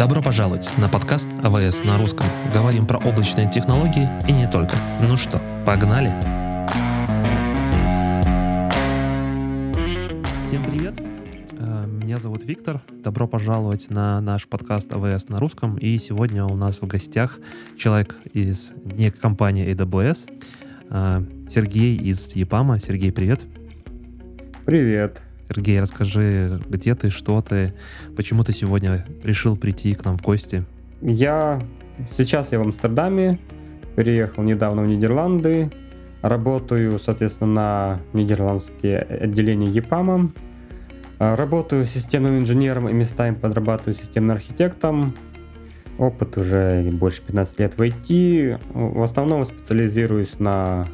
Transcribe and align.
Добро 0.00 0.22
пожаловать 0.22 0.72
на 0.78 0.88
подкаст 0.88 1.28
АВС 1.42 1.84
на 1.84 1.98
русском. 1.98 2.26
Говорим 2.54 2.86
про 2.86 2.96
облачные 2.96 3.50
технологии 3.50 4.08
и 4.26 4.32
не 4.32 4.48
только. 4.48 4.76
Ну 5.02 5.18
что, 5.18 5.38
погнали? 5.66 6.08
Всем 10.46 10.64
привет! 10.64 10.94
Э, 10.98 11.84
Меня 11.86 12.16
зовут 12.16 12.44
Виктор. 12.44 12.80
Добро 12.90 13.28
пожаловать 13.28 13.90
на 13.90 14.22
наш 14.22 14.48
подкаст 14.48 14.90
АВС 14.90 15.28
на 15.28 15.38
русском. 15.38 15.76
И 15.76 15.98
сегодня 15.98 16.46
у 16.46 16.56
нас 16.56 16.80
в 16.80 16.86
гостях 16.86 17.38
человек 17.76 18.16
из 18.32 18.72
не 18.82 19.10
компании 19.10 19.70
AWS, 19.70 20.30
э, 20.88 21.24
Сергей 21.50 21.98
из 21.98 22.34
ЕПАМа. 22.34 22.80
Сергей, 22.80 23.12
привет. 23.12 23.42
Привет. 24.64 25.20
Сергей, 25.52 25.80
расскажи, 25.80 26.60
где 26.68 26.94
ты, 26.94 27.10
что 27.10 27.42
ты, 27.42 27.74
почему 28.16 28.44
ты 28.44 28.52
сегодня 28.52 29.04
решил 29.24 29.56
прийти 29.56 29.94
к 29.94 30.04
нам 30.04 30.16
в 30.16 30.22
гости? 30.22 30.64
Я 31.02 31.60
сейчас 32.16 32.52
я 32.52 32.60
в 32.60 32.62
Амстердаме, 32.62 33.40
переехал 33.96 34.44
недавно 34.44 34.82
в 34.82 34.86
Нидерланды, 34.86 35.72
работаю, 36.22 37.00
соответственно, 37.00 37.52
на 37.52 38.00
нидерландские 38.12 39.00
отделения 39.00 39.68
ЕПАМа, 39.68 40.30
А, 41.18 41.36
работаю 41.36 41.84
системным 41.84 42.38
инженером 42.38 42.88
и 42.88 42.92
местами 42.92 43.34
подрабатываю 43.34 43.94
системным 43.94 44.36
архитектом. 44.36 45.14
Опыт 45.98 46.38
уже 46.38 46.82
больше 46.92 47.20
15 47.22 47.58
лет 47.58 47.76
в 47.76 47.82
IT. 47.82 48.58
В 48.72 49.02
основном 49.02 49.44
специализируюсь 49.44 50.38
на 50.38 50.88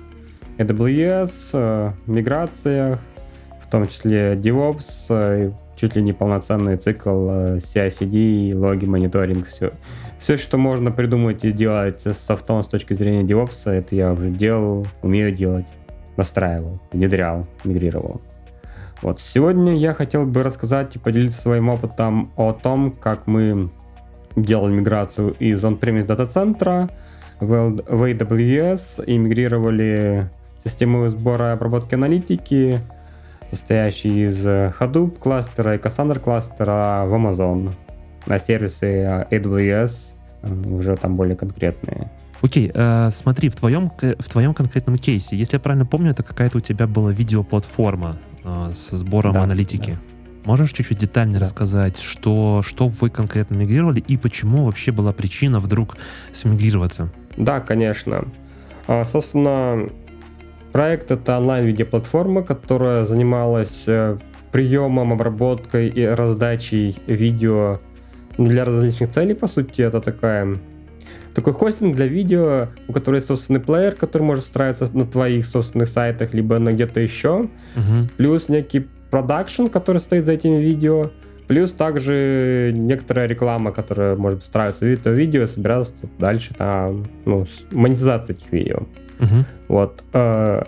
AWS, 0.59 1.33
э, 1.53 1.93
миграциях, 2.07 3.01
в 3.67 3.71
том 3.71 3.87
числе 3.87 4.35
DevOps, 4.35 5.07
э, 5.09 5.53
чуть 5.77 5.97
ли 5.97 6.03
не 6.03 6.13
полноценный 6.13 6.77
цикл 6.77 7.29
э, 7.31 7.59
CI-CD, 7.59 8.55
логи, 8.55 8.87
мониторинг, 8.87 9.49
все. 9.49 9.71
Все, 10.19 10.37
что 10.37 10.57
можно 10.57 10.91
придумать 10.91 11.45
и 11.45 11.53
делать 11.53 12.07
с 12.07 12.17
софтом 12.17 12.63
с 12.63 12.69
точки 12.69 12.95
зрения 12.95 13.23
DevOps, 13.23 13.71
это 13.71 13.95
я 13.95 14.13
уже 14.13 14.31
делал, 14.31 14.87
умею 15.03 15.33
делать, 15.33 15.67
настраивал, 16.17 16.81
внедрял, 16.93 17.43
мигрировал. 17.65 18.21
Вот. 19.03 19.21
Сегодня 19.21 19.77
я 19.77 19.93
хотел 19.95 20.25
бы 20.25 20.43
рассказать 20.43 20.97
и 20.97 20.99
поделиться 20.99 21.41
своим 21.41 21.69
опытом 21.69 22.33
о 22.37 22.53
том, 22.53 22.93
как 22.93 23.27
мы 23.27 23.69
делали 24.37 24.73
миграцию 24.73 25.35
из 25.39 25.63
on-premise 25.63 26.07
дата-центра 26.07 26.89
в 27.41 27.73
AWS 27.81 29.05
и 29.05 29.19
мигрировали 29.19 30.31
систему 30.65 31.09
сбора 31.09 31.51
и 31.51 31.53
обработки 31.53 31.95
аналитики, 31.95 32.81
состоящий 33.51 34.25
из 34.25 34.47
э, 34.47 34.73
Hadoop 34.79 35.19
кластера 35.19 35.75
и 35.75 35.79
Cassandra 35.79 36.19
кластера 36.19 37.03
в 37.07 37.15
Amazon 37.15 37.73
на 38.27 38.39
сервисы 38.39 38.87
э, 38.91 39.25
AWS, 39.31 39.93
э, 40.43 40.53
уже 40.69 40.97
там 40.97 41.15
более 41.15 41.37
конкретные. 41.37 42.11
Окей, 42.43 42.71
э, 42.75 43.11
смотри, 43.13 43.49
в 43.49 43.57
твоем, 43.57 43.91
в 43.91 44.29
твоем 44.29 44.53
конкретном 44.55 44.99
кейсе, 44.99 45.37
если 45.37 45.57
я 45.57 45.61
правильно 45.61 45.87
помню, 45.87 46.11
это 46.11 46.23
какая-то 46.23 46.59
у 46.59 46.61
тебя 46.61 46.87
была 46.87 47.11
видеоплатформа 47.13 48.19
э, 48.45 48.71
со 48.75 48.97
сбором 48.97 49.33
Да, 49.33 49.43
аналитики. 49.43 49.99
Можешь 50.45 50.73
чуть-чуть 50.73 50.99
детальнее 50.99 51.41
Да. 51.41 51.45
рассказать, 51.47 51.99
что, 51.99 52.63
что 52.63 52.87
вы 52.89 53.11
конкретно 53.11 53.57
мигрировали 53.57 54.01
и 54.01 54.17
почему 54.17 54.67
вообще 54.67 54.93
была 54.93 55.13
причина 55.13 55.59
вдруг 55.59 55.97
смигрироваться? 56.33 57.11
Да, 57.37 57.61
конечно. 57.61 58.25
А, 58.87 59.03
Собственно, 59.05 59.89
проект 60.77 61.11
это 61.11 61.39
онлайн-видеоплатформа, 61.39 62.43
которая 62.43 63.07
занималась 63.07 63.85
э, 63.87 64.19
приемом, 64.53 65.11
обработкой 65.11 65.89
и 65.89 66.05
раздачей 66.05 66.95
видео 67.07 67.79
для 68.37 68.63
различных 68.63 69.13
целей, 69.13 69.33
по 69.33 69.47
сути. 69.47 69.81
Это 69.81 70.03
такая 70.03 70.59
такой 71.35 71.55
хостинг 71.55 71.97
для 71.97 72.07
видео, 72.07 72.69
у 72.89 72.93
которого 72.93 73.15
есть 73.15 73.29
собственный 73.29 73.61
плеер, 73.61 73.95
который 73.95 74.25
может 74.25 74.45
встраиваться 74.45 74.95
на 74.95 75.07
твоих 75.07 75.47
собственных 75.47 75.89
сайтах, 75.89 76.35
либо 76.35 76.59
на 76.59 76.75
где-то 76.75 77.01
еще. 77.01 77.49
Мгм. 77.75 78.11
плюс 78.19 78.51
некий 78.51 78.87
продакшн, 79.11 79.69
который 79.69 80.03
стоит 80.03 80.27
за 80.27 80.33
этими 80.33 80.61
видео, 80.61 81.11
плюс 81.47 81.73
также 81.73 82.71
некоторая 82.75 83.27
реклама, 83.27 83.73
которая 83.73 84.15
может 84.15 84.43
встраиваться 84.43 84.85
в 84.85 84.89
это 84.89 85.09
видео 85.09 85.45
и 85.45 85.47
собираться 85.47 86.07
дальше 86.19 86.53
там, 86.53 87.07
ну, 87.25 87.47
монетизация 87.71 88.37
этих 88.37 88.53
видео. 88.53 88.83
Мгм. 89.19 89.47
Вот. 89.69 90.03
Э, 90.13 90.63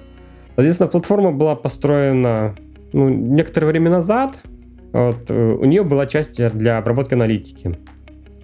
Соответственно, 0.58 0.88
платформа 0.88 1.30
была 1.30 1.54
построена 1.54 2.56
ну, 2.92 3.08
некоторое 3.08 3.68
время 3.68 3.90
назад. 3.90 4.36
Вот. 4.92 5.18
э, 5.28 5.56
У 5.60 5.64
нее 5.64 5.84
была 5.84 6.06
часть 6.06 6.42
для 6.56 6.78
обработки 6.78 7.14
аналитики. 7.14 7.78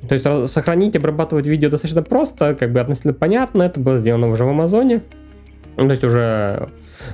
То 0.09 0.15
есть 0.15 0.53
сохранить, 0.53 0.95
обрабатывать 0.95 1.47
видео 1.47 1.71
достаточно 1.71 2.03
просто, 2.05 2.55
как 2.55 2.73
бы 2.73 2.79
относительно 2.79 3.15
понятно. 3.15 3.65
Это 3.65 3.81
было 3.81 3.99
сделано 3.99 4.31
уже 4.31 4.45
в 4.45 4.49
Амазоне. 4.49 5.03
То 5.75 5.91
есть 5.91 6.05
уже 6.05 6.69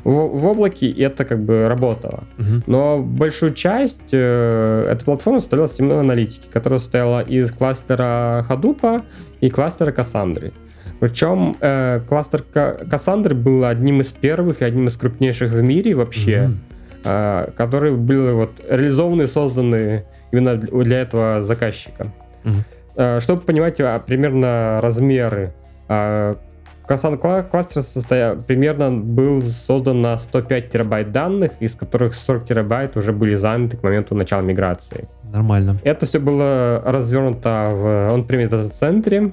в, 0.04 0.10
в 0.10 0.46
облаке 0.46 0.86
и 0.88 1.00
это 1.02 1.24
как 1.24 1.42
бы 1.42 1.66
работало. 1.66 2.24
Мгм. 2.36 2.64
Но 2.66 2.98
большую 2.98 3.54
часть 3.54 4.12
э, 4.12 4.86
этой 4.92 5.04
платформы 5.04 5.40
составляла 5.40 5.68
системной 5.68 6.00
аналитики, 6.00 6.46
которая 6.52 6.78
состояла 6.78 7.20
из 7.22 7.50
кластера 7.52 8.44
Hadoop 8.48 9.02
и 9.40 9.48
кластера 9.48 9.92
Cassandra. 9.92 10.52
Причем 11.00 11.56
э, 11.60 12.00
кластер 12.08 12.42
Ка- 12.42 12.78
Cassandra 12.84 13.34
был 13.34 13.64
одним 13.64 14.00
из 14.02 14.08
первых 14.08 14.60
и 14.60 14.64
одним 14.64 14.86
из 14.88 14.96
крупнейших 14.96 15.50
в 15.50 15.62
мире 15.62 15.94
вообще, 15.94 16.42
Мгм. 16.48 16.60
э, 17.04 17.50
которые 17.56 17.94
были 17.96 18.32
вот 18.32 18.50
реализованы 18.68 19.22
и 19.22 19.26
созданы 19.26 20.04
именно 20.32 20.56
для 20.56 21.00
этого 21.00 21.42
заказчика. 21.42 22.06
Мгм. 22.44 22.64
Э, 22.96 23.20
Чтобы 23.20 23.40
понимать 23.42 23.80
а, 23.80 23.98
примерно 23.98 24.78
размеры, 24.82 25.50
а, 25.88 26.34
Касан 26.86 27.14
кла- 27.14 27.48
кластер 27.48 27.82
состоя... 27.82 28.34
примерно 28.48 28.90
был 28.90 29.42
создан 29.44 30.02
на 30.02 30.18
105 30.18 30.70
терабайт 30.70 31.12
данных, 31.12 31.52
из 31.60 31.76
которых 31.76 32.16
40 32.16 32.46
терабайт 32.46 32.96
уже 32.96 33.12
были 33.12 33.36
заняты 33.36 33.76
к 33.76 33.82
моменту 33.84 34.16
начала 34.16 34.40
миграции. 34.42 35.06
Нормально. 35.32 35.76
Это 35.84 36.04
все 36.06 36.18
было 36.18 36.82
развернуто 36.84 37.68
в 37.70 37.86
on-premise 38.16 38.48
дата-центре, 38.48 39.32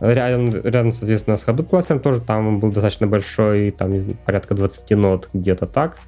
рядом, 0.00 0.62
рядом, 0.62 0.92
соответственно, 0.92 1.36
с 1.36 1.44
Hadoop 1.44 1.64
кластером 1.64 2.00
тоже 2.00 2.20
там 2.20 2.60
был 2.60 2.70
достаточно 2.70 3.06
большой, 3.06 3.70
там 3.70 3.90
порядка 4.24 4.54
20 4.54 4.90
нод, 4.96 5.28
где-то 5.32 5.66
так. 5.66 5.98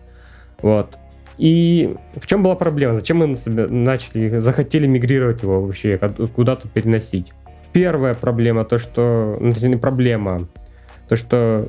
Вот. 0.62 0.98
И 1.38 1.94
в 2.14 2.26
чем 2.26 2.42
была 2.42 2.56
проблема? 2.56 2.94
Зачем 2.94 3.18
мы 3.18 3.36
начали, 3.70 4.36
захотели 4.36 4.88
мигрировать 4.88 5.42
его 5.42 5.56
вообще, 5.56 5.96
куда- 5.96 6.26
куда-то 6.26 6.68
переносить? 6.68 7.32
Первая 7.72 8.14
проблема, 8.14 8.64
то 8.64 8.78
что, 8.78 9.36
ну, 9.38 9.52
точнее, 9.52 9.70
не 9.70 9.76
проблема, 9.76 10.40
то 11.08 11.16
что 11.16 11.68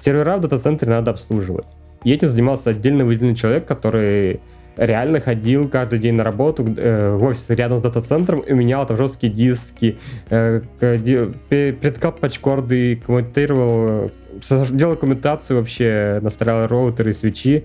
сервера 0.00 0.36
в 0.36 0.40
дата-центре 0.40 0.90
надо 0.90 1.12
обслуживать. 1.12 1.66
И 2.04 2.12
этим 2.12 2.28
занимался 2.28 2.70
отдельно 2.70 3.04
выделенный 3.04 3.36
человек, 3.36 3.66
который 3.66 4.40
реально 4.76 5.20
ходил 5.20 5.68
каждый 5.68 5.98
день 5.98 6.14
на 6.14 6.24
работу 6.24 6.64
э, 6.76 7.14
в 7.16 7.24
офис 7.24 7.48
рядом 7.50 7.78
с 7.78 7.82
дата-центром 7.82 8.40
и 8.40 8.52
менял 8.52 8.86
там 8.86 8.96
жесткие 8.96 9.32
диски, 9.32 9.96
э, 10.30 10.60
к- 10.78 10.96
де- 10.98 11.28
пе- 11.48 11.72
предкал 11.72 12.12
патчкорды, 12.12 12.96
коммутировал, 12.96 14.08
э, 14.50 14.64
делал 14.70 14.96
коммутацию 14.96 15.58
вообще, 15.60 16.18
настраивал 16.22 16.66
роутеры 16.66 17.10
и 17.10 17.14
свечи, 17.14 17.64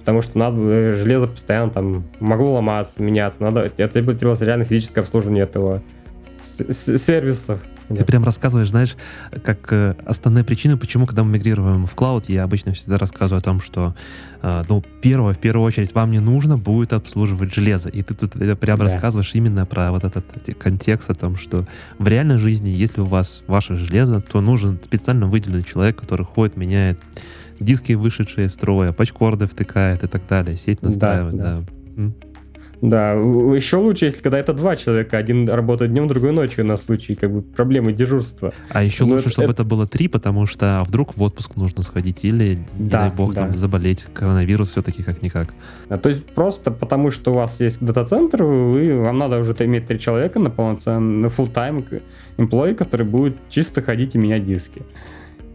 потому 0.00 0.22
что 0.22 0.38
надо 0.38 0.62
э, 0.62 0.90
железо 0.96 1.26
постоянно 1.26 1.70
там 1.70 2.04
могло 2.20 2.54
ломаться, 2.54 3.02
меняться, 3.02 3.42
надо, 3.42 3.60
это 3.76 3.88
требовалось 3.88 4.40
реально 4.40 4.64
физическое 4.64 5.00
обслуживание 5.00 5.44
этого 5.44 5.82
с- 6.58 6.72
с- 6.98 7.00
Ты 7.88 8.04
прям 8.04 8.24
рассказываешь, 8.24 8.70
знаешь, 8.70 8.96
как 9.44 9.72
э, 9.72 9.94
основные 10.04 10.44
причины, 10.44 10.76
почему, 10.76 11.06
когда 11.06 11.22
мы 11.22 11.32
мигрируем 11.32 11.86
в 11.86 11.94
клауд, 11.94 12.28
я 12.28 12.42
обычно 12.44 12.72
всегда 12.72 12.98
рассказываю 12.98 13.38
о 13.38 13.42
том, 13.42 13.60
что, 13.60 13.94
э, 14.42 14.64
ну, 14.68 14.82
первое, 15.00 15.34
в 15.34 15.38
первую 15.38 15.64
очередь, 15.66 15.94
вам 15.94 16.10
не 16.10 16.18
нужно 16.20 16.58
будет 16.58 16.92
обслуживать 16.92 17.54
железо. 17.54 17.88
И 17.88 18.02
ты 18.02 18.14
тут 18.14 18.32
прям 18.32 18.78
Да. 18.78 18.84
рассказываешь 18.84 19.34
именно 19.34 19.66
про 19.66 19.92
вот 19.92 20.04
этот 20.04 20.24
контекст 20.58 21.10
о 21.10 21.14
том, 21.14 21.36
что 21.36 21.66
в 21.98 22.08
реальной 22.08 22.38
жизни, 22.38 22.70
если 22.70 23.00
у 23.00 23.06
вас 23.06 23.42
ваше 23.46 23.76
железо, 23.76 24.20
то 24.20 24.40
нужен 24.40 24.78
специально 24.82 25.26
выделенный 25.26 25.62
человек, 25.62 25.96
который 25.96 26.26
ходит, 26.26 26.56
меняет 26.56 27.00
диски, 27.60 27.92
вышедшие 27.94 28.48
из 28.48 28.54
строя, 28.54 28.92
патчкорды 28.92 29.46
втыкает 29.46 30.04
и 30.04 30.08
так 30.08 30.26
далее, 30.28 30.56
сеть 30.56 30.80
Да, 30.82 30.88
настраивает, 30.88 31.36
да. 31.36 31.42
да. 31.60 31.64
М. 31.96 32.14
Да, 32.82 33.12
еще 33.12 33.76
лучше, 33.78 34.04
если 34.06 34.22
когда 34.22 34.38
это 34.38 34.52
два 34.52 34.76
человека, 34.76 35.16
один 35.16 35.48
работает 35.48 35.92
днем, 35.92 36.08
другой 36.08 36.32
ночью 36.32 36.64
на 36.64 36.76
случай 36.76 37.14
как 37.14 37.32
бы 37.32 37.40
проблемы 37.40 37.92
дежурства. 37.92 38.52
А 38.68 38.82
еще 38.82 39.04
Ну, 39.04 39.12
лучше, 39.14 39.22
это- 39.24 39.30
чтобы 39.30 39.44
это- 39.44 39.62
это 39.62 39.64
было 39.64 39.86
три, 39.86 40.08
потому 40.08 40.44
что 40.46 40.80
а 40.80 40.84
вдруг 40.84 41.16
в 41.16 41.22
отпуск 41.22 41.56
нужно 41.56 41.82
сходить 41.82 42.24
или, 42.24 42.58
не 42.78 42.88
Да, 42.90 43.02
дай 43.08 43.10
бог, 43.16 43.34
да. 43.34 43.42
там 43.44 43.54
заболеть, 43.54 44.04
коронавирус 44.12 44.70
все-таки 44.70 45.02
как-никак. 45.02 45.54
А, 45.88 45.96
То 45.96 46.10
есть 46.10 46.26
просто 46.26 46.70
потому, 46.70 47.10
что 47.10 47.32
у 47.32 47.34
вас 47.36 47.58
есть 47.60 47.78
дата-центр, 47.80 48.42
вы, 48.42 48.98
вам 49.00 49.16
надо 49.18 49.38
уже 49.38 49.54
иметь 49.60 49.86
три 49.86 49.98
человека 49.98 50.38
на 50.38 50.50
полноценный 50.50 51.28
full-time 51.30 52.02
employee, 52.36 52.74
который 52.74 53.06
будет 53.06 53.36
чисто 53.48 53.80
ходить 53.80 54.14
и 54.14 54.18
менять 54.18 54.44
диски. 54.44 54.82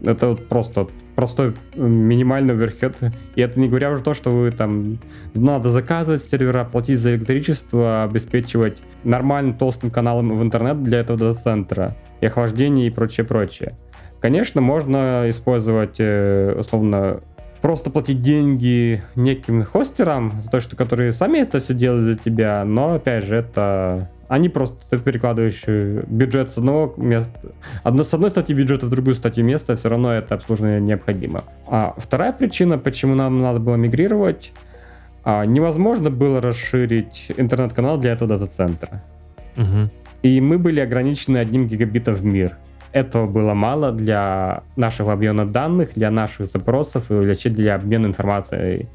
Это 0.02 0.30
вот 0.30 0.48
просто 0.48 0.88
простой 1.14 1.54
минимальный 1.74 2.54
оверхед. 2.54 2.96
И 3.34 3.40
это 3.40 3.60
не 3.60 3.68
говоря 3.68 3.90
уже 3.90 4.02
то, 4.02 4.14
что 4.14 4.30
вы 4.30 4.50
там 4.50 4.98
надо 5.34 5.70
заказывать 5.70 6.22
сервера, 6.22 6.64
платить 6.64 6.98
за 6.98 7.14
электричество, 7.14 8.04
обеспечивать 8.04 8.82
нормальным 9.04 9.54
толстым 9.54 9.90
каналом 9.90 10.30
в 10.30 10.42
интернет 10.42 10.82
для 10.82 11.00
этого 11.00 11.18
дата-центра, 11.18 11.96
и 12.20 12.26
охлаждение 12.26 12.88
и 12.88 12.90
прочее, 12.90 13.26
прочее. 13.26 13.76
Конечно, 14.20 14.60
можно 14.60 15.28
использовать 15.28 15.96
э, 15.98 16.52
условно 16.56 17.18
просто 17.62 17.90
платить 17.90 18.20
деньги 18.20 19.02
неким 19.14 19.62
хостерам 19.62 20.32
за 20.42 20.50
то, 20.50 20.60
что 20.60 20.76
которые 20.76 21.12
сами 21.12 21.38
это 21.38 21.60
все 21.60 21.72
делают 21.72 22.04
за 22.04 22.16
тебя, 22.16 22.64
но 22.64 22.96
опять 22.96 23.24
же 23.24 23.36
это 23.36 24.08
они 24.28 24.48
просто 24.48 24.98
перекладываешь 24.98 25.66
бюджет 26.08 26.50
с 26.50 26.58
одного 26.58 26.94
места, 26.96 27.52
одно, 27.84 28.02
с 28.02 28.12
одной 28.12 28.30
статьи 28.30 28.54
бюджета 28.54 28.86
в 28.86 28.90
другую 28.90 29.14
статью 29.14 29.44
места, 29.44 29.76
все 29.76 29.88
равно 29.88 30.12
это 30.12 30.34
обслуживание 30.34 30.80
необходимо. 30.80 31.42
А 31.68 31.94
вторая 31.96 32.32
причина, 32.32 32.78
почему 32.78 33.14
нам 33.14 33.36
надо 33.36 33.60
было 33.60 33.76
мигрировать, 33.76 34.52
а, 35.24 35.44
невозможно 35.44 36.10
было 36.10 36.40
расширить 36.40 37.30
интернет-канал 37.36 37.98
для 37.98 38.12
этого 38.12 38.28
дата-центра. 38.36 39.02
Угу. 39.56 39.88
И 40.22 40.40
мы 40.40 40.58
были 40.58 40.80
ограничены 40.80 41.38
одним 41.38 41.68
гигабитом 41.68 42.14
в 42.14 42.24
мир 42.24 42.56
этого 42.92 43.30
было 43.30 43.54
мало 43.54 43.92
для 43.92 44.62
нашего 44.76 45.12
объема 45.12 45.44
данных, 45.44 45.90
для 45.94 46.10
наших 46.10 46.46
запросов 46.46 47.10
и 47.10 47.14
вообще 47.14 47.50
для 47.50 47.74
обмена 47.74 48.06
информацией 48.06 48.88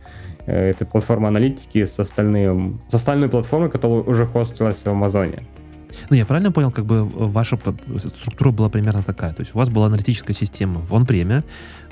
э, 0.45 0.69
этой 0.69 0.85
платформы 0.85 1.27
аналитики 1.27 1.83
с, 1.83 1.99
остальным, 1.99 2.79
с 2.89 2.94
остальной 2.94 3.29
платформой, 3.29 3.69
которая 3.69 4.01
уже 4.01 4.25
хостилась 4.25 4.77
в 4.77 4.88
Амазоне. 4.88 5.39
Ну, 6.09 6.15
я 6.15 6.25
правильно 6.25 6.51
понял, 6.51 6.71
как 6.71 6.85
бы 6.85 7.05
ваша 7.05 7.57
структура 7.97 8.51
была 8.51 8.69
примерно 8.69 9.03
такая. 9.03 9.33
То 9.33 9.41
есть 9.41 9.55
у 9.55 9.57
вас 9.57 9.69
была 9.69 9.88
аналитическая 9.88 10.33
система 10.33 10.79
в 10.79 10.94
он-преме, 10.94 11.44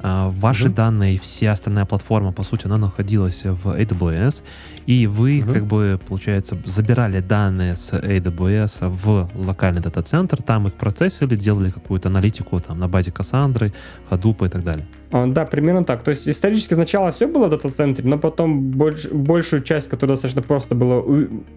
а, 0.01 0.29
ваши 0.29 0.67
mm-hmm. 0.67 0.75
данные, 0.75 1.19
вся 1.19 1.51
остальная 1.51 1.85
платформа, 1.85 2.31
по 2.31 2.43
сути, 2.43 2.67
она 2.67 2.77
находилась 2.77 3.43
в 3.43 3.67
AWS, 3.67 4.43
и 4.85 5.07
вы, 5.07 5.39
mm-hmm. 5.39 5.53
как 5.53 5.65
бы, 5.65 5.99
получается, 6.07 6.55
забирали 6.65 7.21
данные 7.21 7.75
с 7.75 7.91
AWS 7.93 8.87
в 8.87 9.29
локальный 9.35 9.81
дата-центр, 9.81 10.41
там 10.43 10.67
их 10.67 10.73
процессили, 10.73 11.35
делали 11.35 11.69
какую-то 11.69 12.09
аналитику 12.09 12.59
там 12.59 12.79
на 12.79 12.87
базе 12.87 13.11
Кассандры, 13.11 13.73
Hadoop 14.09 14.45
и 14.45 14.49
так 14.49 14.63
далее. 14.63 14.85
А, 15.11 15.25
да, 15.27 15.45
примерно 15.45 15.83
так. 15.83 16.03
То 16.03 16.11
есть 16.11 16.27
исторически 16.27 16.73
сначала 16.73 17.11
все 17.11 17.27
было 17.27 17.47
в 17.47 17.49
дата-центре, 17.49 18.07
но 18.07 18.19
потом 18.19 18.71
больш, 18.71 19.05
большую 19.05 19.63
часть, 19.63 19.89
которую 19.89 20.17
достаточно 20.17 20.41
просто 20.41 20.75
было, 20.75 21.03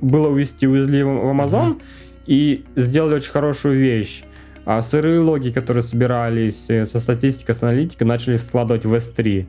было 0.01 0.29
увести, 0.29 0.67
увезли 0.67 1.03
в 1.03 1.09
Amazon, 1.09 1.73
mm-hmm 1.73 1.81
и 2.29 2.67
сделали 2.77 3.15
очень 3.15 3.33
хорошую 3.33 3.79
вещь. 3.79 4.23
А 4.67 4.83
сырые 4.83 5.21
логи, 5.21 5.51
которые 5.51 5.83
собирались 5.83 6.67
э, 6.69 6.85
со 6.85 6.99
статистикой, 6.99 7.55
с 7.55 7.63
аналитикой, 7.63 8.07
начали 8.07 8.37
складывать 8.37 8.85
в 8.85 8.93
S3. 8.93 9.47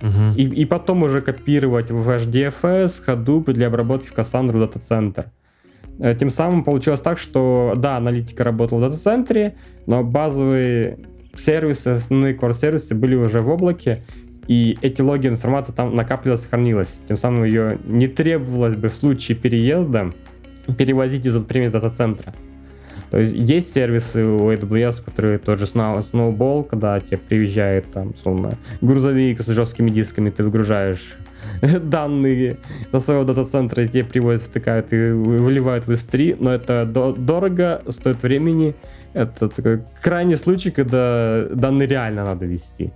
Угу. 0.00 0.36
И, 0.36 0.44
и 0.44 0.64
потом 0.64 1.02
уже 1.02 1.20
копировать 1.20 1.90
в 1.90 2.08
HDFS, 2.08 2.92
Hadoop 3.04 3.52
для 3.52 3.66
обработки 3.66 4.06
в 4.06 4.12
Cassandra 4.12 4.60
дата-центр. 4.60 5.32
Э, 5.98 6.14
тем 6.14 6.30
самым 6.30 6.62
получилось 6.62 7.00
так, 7.00 7.18
что 7.18 7.74
да, 7.76 7.96
аналитика 7.96 8.44
работала 8.44 8.78
в 8.78 8.82
дата-центре, 8.82 9.56
но 9.86 10.04
базовые 10.04 11.00
сервисы, 11.36 11.88
основные 11.88 12.36
core-сервисы 12.36 12.94
были 12.94 13.16
уже 13.16 13.40
в 13.40 13.48
облаке, 13.48 14.04
и 14.46 14.78
эти 14.80 15.02
логи 15.02 15.26
информация 15.26 15.74
там 15.74 15.96
накапливалась, 15.96 16.42
сохранилась. 16.42 17.00
Тем 17.08 17.16
самым 17.16 17.42
ее 17.42 17.80
не 17.84 18.06
требовалось 18.06 18.76
бы 18.76 18.90
в 18.90 18.94
случае 18.94 19.36
переезда 19.36 20.12
перевозить 20.76 21.26
из 21.26 21.42
премис 21.44 21.72
дата-центра. 21.72 22.32
То 23.10 23.18
есть 23.18 23.34
есть 23.34 23.72
сервисы 23.74 24.24
у 24.24 24.50
AWS, 24.50 25.04
которые 25.04 25.38
тот 25.38 25.58
же 25.58 25.66
Snowball, 25.66 26.64
когда 26.64 26.98
тебе 26.98 27.18
приезжает 27.18 27.92
там, 27.92 28.14
словно, 28.16 28.56
грузовик 28.80 29.42
с 29.42 29.48
жесткими 29.48 29.90
дисками, 29.90 30.30
ты 30.30 30.42
выгружаешь 30.42 31.18
данные 31.82 32.56
со 32.90 33.00
своего 33.00 33.24
дата-центра, 33.24 33.84
тебе 33.86 34.04
привозят, 34.04 34.46
втыкают 34.46 34.92
и 34.92 35.10
выливают 35.12 35.86
в 35.86 35.90
S3, 35.90 36.36
но 36.40 36.54
это 36.54 36.86
дорого, 36.86 37.82
стоит 37.88 38.22
времени. 38.22 38.74
Это 39.12 39.48
такой 39.48 39.82
крайний 40.02 40.36
случай, 40.36 40.70
когда 40.70 41.42
данные 41.42 41.86
реально 41.86 42.24
надо 42.24 42.46
вести. 42.46 42.92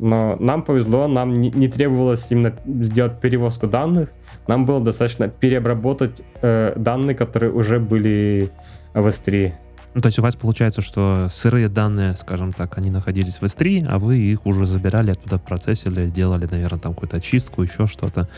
Но 0.00 0.34
нам 0.40 0.62
повезло, 0.62 1.06
нам 1.06 1.34
не, 1.34 1.50
не 1.50 1.68
требовалось 1.68 2.26
именно 2.30 2.54
сделать 2.66 3.20
перевозку 3.20 3.66
данных, 3.66 4.10
нам 4.48 4.64
было 4.64 4.80
достаточно 4.82 5.28
переобработать 5.28 6.22
э, 6.42 6.72
данные, 6.76 7.14
которые 7.14 7.52
уже 7.52 7.78
были 7.78 8.50
в 8.92 9.06
S3. 9.06 9.52
Ну, 9.94 10.00
то 10.00 10.08
есть 10.08 10.18
у 10.18 10.22
вас 10.22 10.34
получается, 10.34 10.82
что 10.82 11.28
сырые 11.28 11.68
данные, 11.68 12.16
скажем 12.16 12.52
так, 12.52 12.76
они 12.78 12.90
находились 12.90 13.36
в 13.40 13.44
S3, 13.44 13.86
а 13.88 13.98
вы 13.98 14.18
их 14.18 14.44
уже 14.44 14.66
забирали 14.66 15.12
оттуда, 15.12 15.38
процессили, 15.38 16.10
делали, 16.10 16.48
наверное, 16.50 16.80
там 16.80 16.94
какую-то 16.94 17.18
очистку, 17.18 17.62
еще 17.62 17.86
что-то. 17.86 18.28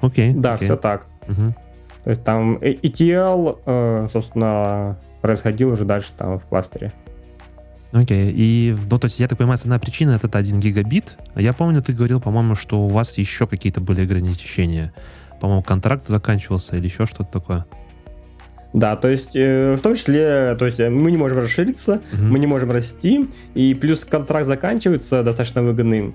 Окей. 0.00 0.34
Да, 0.34 0.54
окей. 0.54 0.66
все 0.66 0.76
так. 0.76 1.06
Угу. 1.28 1.54
То 2.04 2.10
есть 2.10 2.24
там 2.24 2.56
ETL, 2.56 3.58
э, 3.66 4.08
собственно, 4.12 4.98
происходил 5.22 5.72
уже 5.72 5.84
дальше 5.84 6.10
там 6.16 6.38
в 6.38 6.44
кластере. 6.44 6.92
Окей, 7.92 8.26
okay. 8.26 8.32
и, 8.34 8.76
ну, 8.90 8.98
то 8.98 9.06
есть, 9.06 9.20
я 9.20 9.28
так 9.28 9.38
понимаю, 9.38 9.54
основная 9.54 9.78
причина 9.78 10.12
это 10.12 10.36
1 10.36 10.60
гигабит. 10.60 11.16
Я 11.36 11.52
помню, 11.52 11.82
ты 11.82 11.92
говорил, 11.92 12.20
по-моему, 12.20 12.54
что 12.54 12.80
у 12.80 12.88
вас 12.88 13.16
еще 13.18 13.46
какие-то 13.46 13.80
были 13.80 14.02
ограничения. 14.02 14.92
По-моему, 15.40 15.62
контракт 15.62 16.06
заканчивался 16.06 16.76
или 16.76 16.86
еще 16.86 17.06
что-то 17.06 17.30
такое. 17.30 17.66
Да, 18.72 18.96
то 18.96 19.08
есть 19.08 19.34
э, 19.34 19.74
в 19.76 19.80
том 19.80 19.94
числе, 19.94 20.54
то 20.58 20.66
есть 20.66 20.78
мы 20.78 21.10
не 21.10 21.16
можем 21.16 21.38
расшириться, 21.38 22.02
uh-huh. 22.12 22.22
мы 22.22 22.38
не 22.38 22.46
можем 22.46 22.70
расти, 22.70 23.26
и 23.54 23.72
плюс 23.72 24.04
контракт 24.04 24.46
заканчивается 24.46 25.22
достаточно 25.22 25.62
выгодным, 25.62 26.14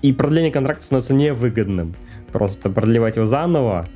и 0.00 0.12
продление 0.12 0.52
контракта 0.52 0.84
становится 0.84 1.14
невыгодным. 1.14 1.94
Просто 2.32 2.70
продлевать 2.70 3.16
его 3.16 3.26
заново, 3.26 3.88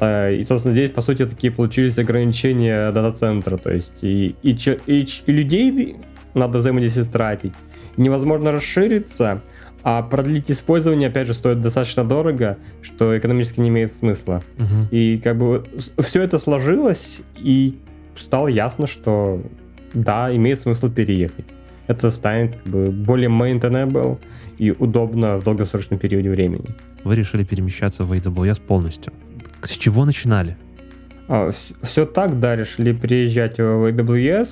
э, 0.00 0.34
и, 0.34 0.44
собственно, 0.44 0.72
здесь, 0.72 0.90
по 0.90 1.02
сути, 1.02 1.26
такие 1.26 1.52
получились 1.52 1.98
ограничения 1.98 2.90
дата-центра, 2.92 3.58
то 3.58 3.72
есть 3.72 4.02
и, 4.02 4.34
и, 4.42 4.56
и, 4.86 5.08
и 5.26 5.32
людей 5.32 5.98
надо 6.38 6.58
взаимодействие 6.58 7.04
тратить. 7.06 7.54
Невозможно 7.96 8.52
расшириться, 8.52 9.42
а 9.82 10.02
продлить 10.02 10.50
использование, 10.50 11.08
опять 11.08 11.26
же, 11.26 11.34
стоит 11.34 11.60
достаточно 11.60 12.04
дорого, 12.04 12.58
что 12.82 13.16
экономически 13.16 13.60
не 13.60 13.68
имеет 13.68 13.92
смысла. 13.92 14.42
Угу. 14.58 14.88
И 14.90 15.18
как 15.18 15.38
бы 15.38 15.64
все 16.00 16.22
это 16.22 16.38
сложилось, 16.38 17.18
и 17.36 17.78
стало 18.16 18.48
ясно, 18.48 18.86
что 18.86 19.42
да, 19.94 20.34
имеет 20.34 20.58
смысл 20.58 20.90
переехать. 20.90 21.46
Это 21.86 22.10
станет 22.10 22.56
как 22.56 22.66
бы 22.72 22.90
более 22.90 23.30
maintainable 23.30 24.18
и 24.58 24.72
удобно 24.72 25.38
в 25.38 25.44
долгосрочном 25.44 25.98
периоде 25.98 26.30
времени. 26.30 26.74
Вы 27.04 27.14
решили 27.14 27.44
перемещаться 27.44 28.04
в 28.04 28.12
AWS 28.12 28.60
полностью. 28.60 29.12
С 29.62 29.70
чего 29.70 30.04
начинали? 30.04 30.56
А, 31.28 31.50
все 31.82 32.06
так, 32.06 32.40
да, 32.40 32.56
решили 32.56 32.92
приезжать 32.92 33.58
в 33.58 33.90
AWS. 33.90 34.48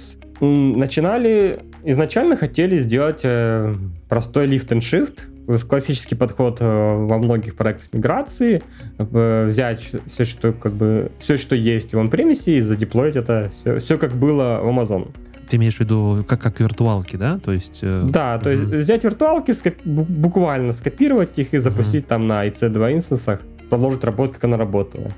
Начинали, 0.76 1.60
изначально 1.86 2.36
хотели 2.36 2.78
сделать 2.78 3.20
э, 3.22 3.74
простой 4.08 4.46
lift 4.48 4.68
and 4.68 4.80
shift, 4.80 5.20
классический 5.68 6.16
подход 6.16 6.58
э, 6.60 6.64
во 6.64 7.18
многих 7.18 7.54
проектах 7.54 7.88
миграции, 7.92 8.62
э, 8.98 9.46
взять 9.46 9.80
все, 10.06 10.24
что 10.24 10.52
как 10.52 10.72
бы 10.72 11.10
все, 11.20 11.36
что 11.36 11.54
есть 11.54 11.94
в 11.94 11.98
on-premise 11.98 12.52
и 12.52 12.60
задеплоить 12.60 13.16
это 13.16 13.50
все, 13.60 13.78
все 13.78 13.98
как 13.98 14.12
было 14.12 14.60
в 14.62 14.68
Amazon. 14.68 15.08
Ты 15.48 15.58
имеешь 15.58 15.76
в 15.76 15.80
виду 15.80 16.24
как, 16.26 16.40
как 16.40 16.58
виртуалки, 16.58 17.16
да? 17.16 17.38
То 17.38 17.52
есть... 17.52 17.80
Да, 17.82 18.36
то 18.38 18.50
есть 18.50 18.64
взять 18.64 19.04
виртуалки, 19.04 19.52
скоп... 19.52 19.74
буквально 19.84 20.72
скопировать 20.72 21.38
их 21.38 21.54
и 21.54 21.58
запустить 21.58 22.04
uh 22.04 22.08
там 22.08 22.26
на 22.26 22.44
IC2 22.48 22.94
инстансах, 22.94 23.40
продолжить 23.70 24.02
работать, 24.02 24.34
как 24.34 24.44
она 24.44 24.56
работала. 24.56 25.12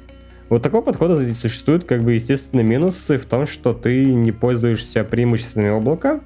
Вот 0.51 0.63
такого 0.63 0.83
подхода 0.83 1.17
существуют, 1.35 1.85
как 1.85 2.03
бы, 2.03 2.13
естественно, 2.13 2.61
минусы 2.61 3.17
в 3.17 3.25
том, 3.25 3.47
что 3.47 3.73
ты 3.73 4.05
не 4.05 4.33
пользуешься 4.33 5.03
преимуществами 5.05 5.69
облака, 5.69 6.21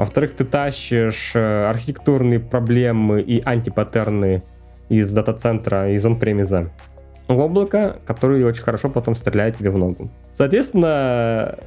во-вторых, 0.00 0.34
ты 0.34 0.46
тащишь 0.46 1.32
э, 1.34 1.64
архитектурные 1.64 2.40
проблемы 2.40 3.20
и 3.20 3.42
антипаттерны 3.44 4.40
из 4.88 5.12
дата-центра, 5.12 5.92
из 5.92 6.02
он-премиза 6.06 6.72
в 7.28 7.38
облако, 7.38 7.98
которые 8.06 8.46
очень 8.46 8.62
хорошо 8.62 8.88
потом 8.88 9.14
стреляют 9.14 9.58
тебе 9.58 9.70
в 9.70 9.76
ногу. 9.76 10.10
Соответственно, 10.32 11.58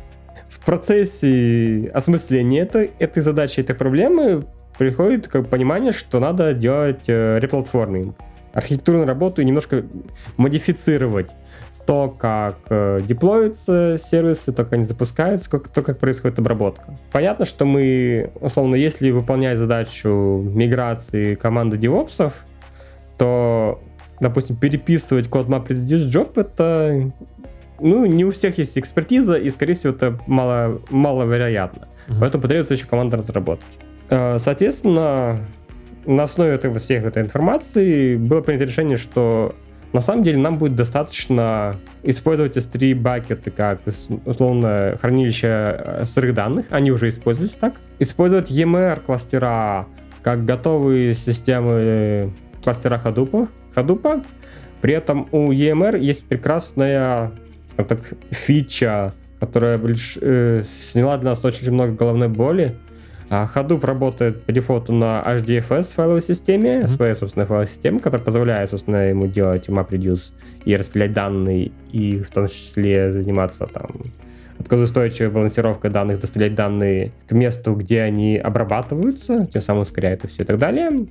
в 0.49 0.65
процессе 0.65 1.91
осмысления 1.93 2.63
этой, 2.63 2.89
этой 2.97 3.21
задачи, 3.21 3.59
этой 3.59 3.75
проблемы 3.75 4.41
приходит 4.79 5.27
как 5.27 5.47
понимание, 5.47 5.91
что 5.91 6.19
надо 6.19 6.55
делать 6.55 7.03
э, 7.05 7.39
реплатформинг, 7.39 8.15
архитектурную 8.55 9.05
работу 9.05 9.43
и 9.43 9.45
немножко 9.45 9.85
модифицировать 10.37 11.29
то, 11.85 12.09
как 12.09 12.57
э, 12.69 12.99
деплоятся 13.01 13.97
сервисы, 13.97 14.51
то, 14.51 14.63
как 14.63 14.73
они 14.73 14.83
запускаются, 14.83 15.49
как, 15.49 15.67
то, 15.67 15.81
как 15.81 15.99
происходит 15.99 16.39
обработка. 16.39 16.93
Понятно, 17.11 17.45
что 17.45 17.65
мы, 17.65 18.31
условно, 18.39 18.75
если 18.75 19.11
выполнять 19.11 19.57
задачу 19.57 20.09
миграции 20.09 21.35
команды 21.35 21.77
девопсов, 21.77 22.33
то, 23.17 23.81
допустим, 24.19 24.55
переписывать 24.55 25.27
код 25.27 25.47
map 25.47 25.67
reduce 25.67 26.07
job 26.07 26.39
это 26.39 27.09
ну, 27.79 28.05
не 28.05 28.23
у 28.23 28.31
всех 28.31 28.57
есть 28.57 28.77
экспертиза, 28.77 29.35
и, 29.35 29.49
скорее 29.49 29.73
всего, 29.73 29.93
это 29.93 30.17
мало, 30.27 30.81
маловероятно. 30.89 31.87
Uh-huh. 32.07 32.15
Поэтому 32.19 32.41
потребуется 32.41 32.75
еще 32.75 32.85
команда 32.85 33.17
разработки. 33.17 33.65
Э, 34.09 34.37
соответственно, 34.39 35.37
на 36.05 36.23
основе 36.23 36.53
этого, 36.53 36.79
всей 36.79 36.97
этой 36.97 37.23
информации 37.23 38.15
было 38.15 38.41
принято 38.41 38.65
решение, 38.65 38.97
что 38.97 39.51
на 39.93 39.99
самом 39.99 40.23
деле 40.23 40.39
нам 40.39 40.57
будет 40.57 40.75
достаточно 40.75 41.75
использовать 42.01 42.57
S3 42.57 42.95
бакеты 42.95 43.51
как, 43.51 43.81
условно, 44.25 44.97
хранилище 44.99 45.47
э, 45.47 46.05
сырых 46.05 46.33
данных, 46.33 46.65
они 46.71 46.91
уже 46.91 47.09
используются 47.09 47.59
так. 47.59 47.75
Использовать 47.99 48.49
EMR 48.49 49.01
кластера 49.01 49.87
как 50.23 50.45
готовые 50.45 51.13
системы 51.13 52.33
кластера 52.63 52.99
Hadoop, 53.03 53.49
Hadoop. 53.75 54.25
При 54.81 54.93
этом 54.93 55.27
у 55.31 55.51
EMR 55.51 55.99
есть 55.99 56.25
прекрасная 56.25 57.31
так, 57.75 57.99
фича, 58.31 59.13
которая 59.39 59.79
э, 60.21 60.63
сняла 60.91 61.17
для 61.17 61.31
нас 61.31 61.45
очень 61.45 61.71
много 61.71 61.93
головной 61.93 62.29
боли. 62.29 62.75
А 63.35 63.49
Hadoop 63.51 63.83
работает 63.83 64.43
по 64.43 64.51
дефолту 64.51 64.93
на 64.93 65.23
HDFS 65.25 65.95
файловой 65.95 66.21
системе, 66.21 66.81
mm-hmm. 66.81 66.87
своей 66.87 67.15
собственной 67.15 67.47
файловой 67.47 67.65
системе, 67.65 67.97
которая 67.97 68.23
позволяет, 68.23 68.69
собственно, 68.69 69.09
ему 69.09 69.25
делать 69.25 69.69
MapReduce 69.69 70.33
и 70.65 70.75
распределять 70.75 71.13
данные, 71.13 71.71
и 71.91 72.19
в 72.19 72.29
том 72.29 72.47
числе 72.47 73.11
заниматься 73.11 73.65
там 73.65 73.89
отказоустойчивой 74.59 75.31
балансировкой 75.31 75.89
данных, 75.89 76.19
доставлять 76.19 76.53
данные 76.53 77.11
к 77.27 77.31
месту, 77.31 77.73
где 77.73 78.01
они 78.01 78.37
обрабатываются, 78.37 79.47
тем 79.51 79.63
самым 79.63 79.81
ускоряет 79.81 80.23
и 80.25 80.27
все 80.27 80.43
и 80.43 80.45
так 80.45 80.59
далее. 80.59 81.07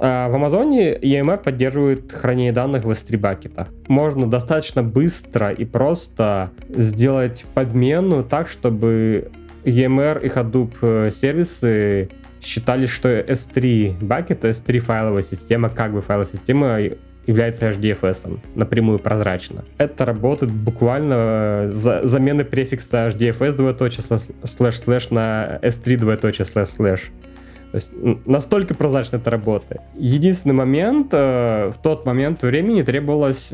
А 0.00 0.28
в 0.30 0.34
Amazon 0.34 0.96
EMR 0.96 1.44
поддерживает 1.44 2.12
хранение 2.12 2.52
данных 2.52 2.82
в 2.82 2.90
S3 2.90 3.18
bucket 3.18 3.48
ах. 3.48 3.68
Можно 3.86 4.28
достаточно 4.28 4.82
быстро 4.82 5.50
и 5.50 5.64
просто 5.64 6.50
сделать 6.68 7.44
подмену 7.54 8.24
так, 8.24 8.48
чтобы 8.48 9.30
EMR 9.64 10.24
и 10.24 10.28
Hadoop 10.28 10.74
э, 10.82 11.10
сервисы 11.10 12.10
считали, 12.40 12.86
что 12.86 13.08
S3 13.08 14.04
bucket, 14.04 14.44
S3 14.44 14.78
файловая 14.80 15.22
система, 15.22 15.68
как 15.68 15.92
бы 15.92 16.02
файловая 16.02 16.30
система 16.30 16.78
является 17.26 17.68
HDFS, 17.68 18.40
напрямую 18.54 18.98
прозрачно. 18.98 19.64
Это 19.78 20.04
работает 20.04 20.52
буквально 20.52 21.14
э, 21.14 21.70
за 21.72 22.00
замены 22.04 22.44
префикса 22.44 23.08
HDFS 23.08 23.52
двоеточие 23.52 24.04
слэш 24.44 24.78
слэш 24.78 25.10
на 25.10 25.58
S3 25.62 25.96
двоеточие 25.98 26.44
слэш 26.44 26.68
слэш. 26.68 27.10
То 27.70 27.76
есть 27.76 27.92
настолько 28.26 28.74
прозрачно 28.74 29.16
это 29.16 29.30
работает. 29.30 29.80
Единственный 29.94 30.54
момент, 30.54 31.14
э, 31.14 31.66
в 31.66 31.78
тот 31.78 32.04
момент 32.04 32.42
времени 32.42 32.82
требовалось... 32.82 33.52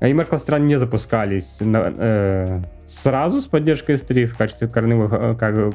AMR 0.00 0.24
кластера 0.24 0.56
не 0.56 0.76
запускались 0.76 1.58
на, 1.60 1.92
э, 1.94 2.62
сразу 2.90 3.40
с 3.40 3.44
поддержкой 3.44 3.96
S3 3.96 4.26
в 4.26 4.36
качестве 4.36 4.68
корневых 4.68 5.38
как, 5.38 5.74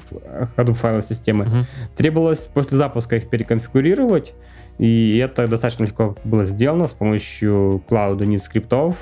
ходу 0.55 0.74
файловой 0.74 1.03
системы. 1.03 1.45
Uh-huh. 1.45 1.65
Требовалось 1.95 2.39
после 2.53 2.77
запуска 2.77 3.15
их 3.15 3.29
переконфигурировать, 3.29 4.34
и 4.77 5.17
это 5.17 5.48
достаточно 5.48 5.86
легко 5.86 6.15
было 6.24 6.43
сделано 6.43 6.88
с 6.88 6.93
помощью 6.93 7.81
Cloud 7.89 8.19
Unit 8.19 8.39
скриптов. 8.39 8.95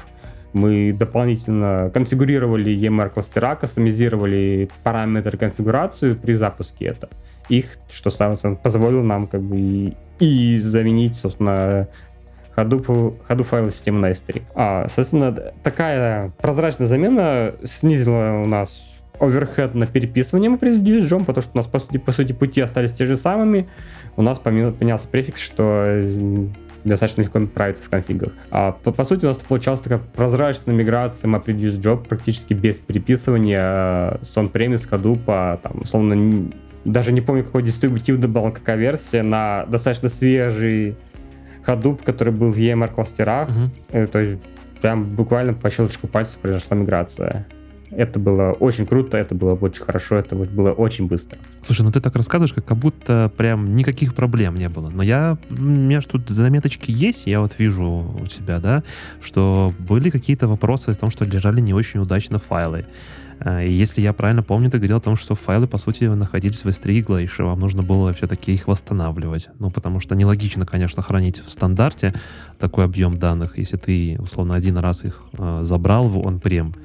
Мы 0.54 0.94
дополнительно 0.94 1.90
конфигурировали 1.92 2.72
EMR 2.72 3.10
кластера, 3.10 3.56
кастомизировали 3.56 4.70
параметры 4.84 5.36
конфигурацию 5.36 6.16
при 6.16 6.36
запуске 6.36 6.86
это. 6.86 7.10
Их, 7.50 7.78
что 7.92 8.12
сам 8.12 8.38
позволило 8.58 9.02
нам 9.02 9.26
как 9.26 9.42
бы 9.42 9.58
и, 9.60 9.98
и 10.20 10.60
заменить, 10.60 11.16
собственно, 11.16 11.88
Hadoop, 12.56 13.16
Hadoop 13.28 13.44
файловую 13.44 13.74
систему 13.74 14.00
на 14.00 14.12
S3. 14.12 14.42
А, 14.56 14.82
соответственно, 14.84 15.32
такая 15.64 16.34
прозрачная 16.42 16.88
замена 16.88 17.52
снизила 17.64 18.44
у 18.44 18.46
нас 18.46 18.70
оверхед 19.20 19.76
на 19.76 19.86
переписывание 19.86 20.50
мы 20.50 20.58
произвели 20.58 21.00
джом, 21.00 21.24
потому 21.26 21.44
что 21.44 21.52
у 21.54 21.58
нас, 21.58 21.68
по 21.68 21.80
сути, 21.80 21.98
по 21.98 22.12
сути, 22.12 22.34
пути 22.34 22.62
остались 22.62 22.94
те 22.94 23.06
же 23.06 23.16
самыми. 23.16 23.68
У 24.18 24.22
нас 24.22 24.40
поменялся 24.40 25.08
префикс, 25.08 25.40
что 25.40 26.02
достаточно 26.84 27.22
легко 27.22 27.40
отправиться 27.40 27.84
в 27.84 27.90
конфигах. 27.90 28.34
А 28.52 28.74
по, 28.74 28.92
по 28.92 29.06
сути 29.06 29.26
у 29.26 29.30
нас 29.30 29.38
получалась 29.38 29.80
такая 29.80 30.00
прозрачная 30.00 30.76
миграция 30.76 31.30
MapReduce 31.32 31.80
Job 31.80 32.08
практически 32.08 32.54
без 32.54 32.80
переписывания 32.80 34.20
с 34.22 34.36
on-premise 34.36 34.90
Hadoop, 34.90 35.60
там, 35.62 35.80
условно, 35.82 36.50
даже 36.86 37.12
не 37.12 37.22
помню, 37.22 37.46
какой 37.46 37.64
дистрибутивный 37.64 38.28
был, 38.28 38.52
какая 38.52 38.78
версия, 38.78 39.24
на 39.24 39.66
достаточно 39.66 40.10
свежий 40.10 40.98
Hadoop, 41.66 42.04
который 42.04 42.34
был 42.34 42.52
в 42.52 42.58
EMR 42.58 42.94
кластерах. 42.94 43.50
Uh-huh. 43.50 44.08
То 44.08 44.20
есть 44.20 44.48
прям 44.82 45.06
буквально 45.16 45.54
по 45.54 45.70
щелчку 45.70 46.08
пальцев 46.08 46.38
произошла 46.40 46.78
миграция. 46.78 47.48
Это 47.96 48.20
было 48.20 48.52
очень 48.54 48.86
круто, 48.86 49.18
это 49.18 49.36
было 49.36 49.54
очень 49.54 49.84
хорошо, 49.84 50.16
это 50.16 50.36
было 50.36 50.72
очень 50.72 51.08
быстро. 51.08 51.38
Слушай, 51.62 51.84
ну 51.84 51.92
ты 51.92 52.02
так 52.02 52.16
рассказываешь, 52.16 52.54
как, 52.54 52.66
как 52.66 52.78
будто 52.78 53.32
прям 53.38 53.74
никаких 53.74 54.16
проблем 54.16 54.56
не 54.56 54.68
было. 54.68 54.90
Но 54.90 55.04
я, 55.04 55.38
у 55.50 55.62
меня 55.62 56.02
же 56.02 56.08
тут 56.08 56.30
заметочки 56.30 56.92
есть, 56.92 57.28
я 57.28 57.40
вот 57.40 57.58
вижу 57.60 57.86
у 58.20 58.26
тебя, 58.26 58.60
да, 58.60 58.84
что 59.22 59.74
были 59.80 60.10
какие-то 60.10 60.48
вопросы 60.48 60.90
о 60.90 60.94
том, 60.96 61.12
что 61.12 61.26
лежали 61.26 61.62
не 61.62 61.74
очень 61.74 62.00
удачно 62.00 62.40
файлы. 62.40 62.86
А, 63.46 63.62
если 63.62 64.02
я 64.02 64.14
правильно 64.14 64.44
помню, 64.44 64.70
ты 64.70 64.78
говорил 64.78 64.98
о 64.98 65.02
том, 65.02 65.16
что 65.16 65.36
файлы, 65.36 65.68
по 65.68 65.78
сути, 65.78 66.06
находились 66.06 66.64
в 66.64 66.68
S3 66.68 67.06
Glacier, 67.06 67.44
вам 67.44 67.60
нужно 67.60 67.84
было 67.84 68.14
все-таки 68.14 68.54
их 68.54 68.68
восстанавливать. 68.68 69.50
Ну, 69.60 69.70
потому 69.70 70.00
что 70.00 70.16
нелогично, 70.16 70.66
конечно, 70.66 71.02
хранить 71.02 71.40
в 71.40 71.50
стандарте 71.50 72.14
такой 72.60 72.86
объем 72.86 73.18
данных, 73.18 73.58
если 73.58 73.78
ты, 73.78 74.18
условно, 74.20 74.56
один 74.56 74.78
раз 74.78 75.04
их 75.04 75.24
э, 75.34 75.60
забрал 75.64 76.08
в 76.08 76.18
on-prem, 76.18 76.76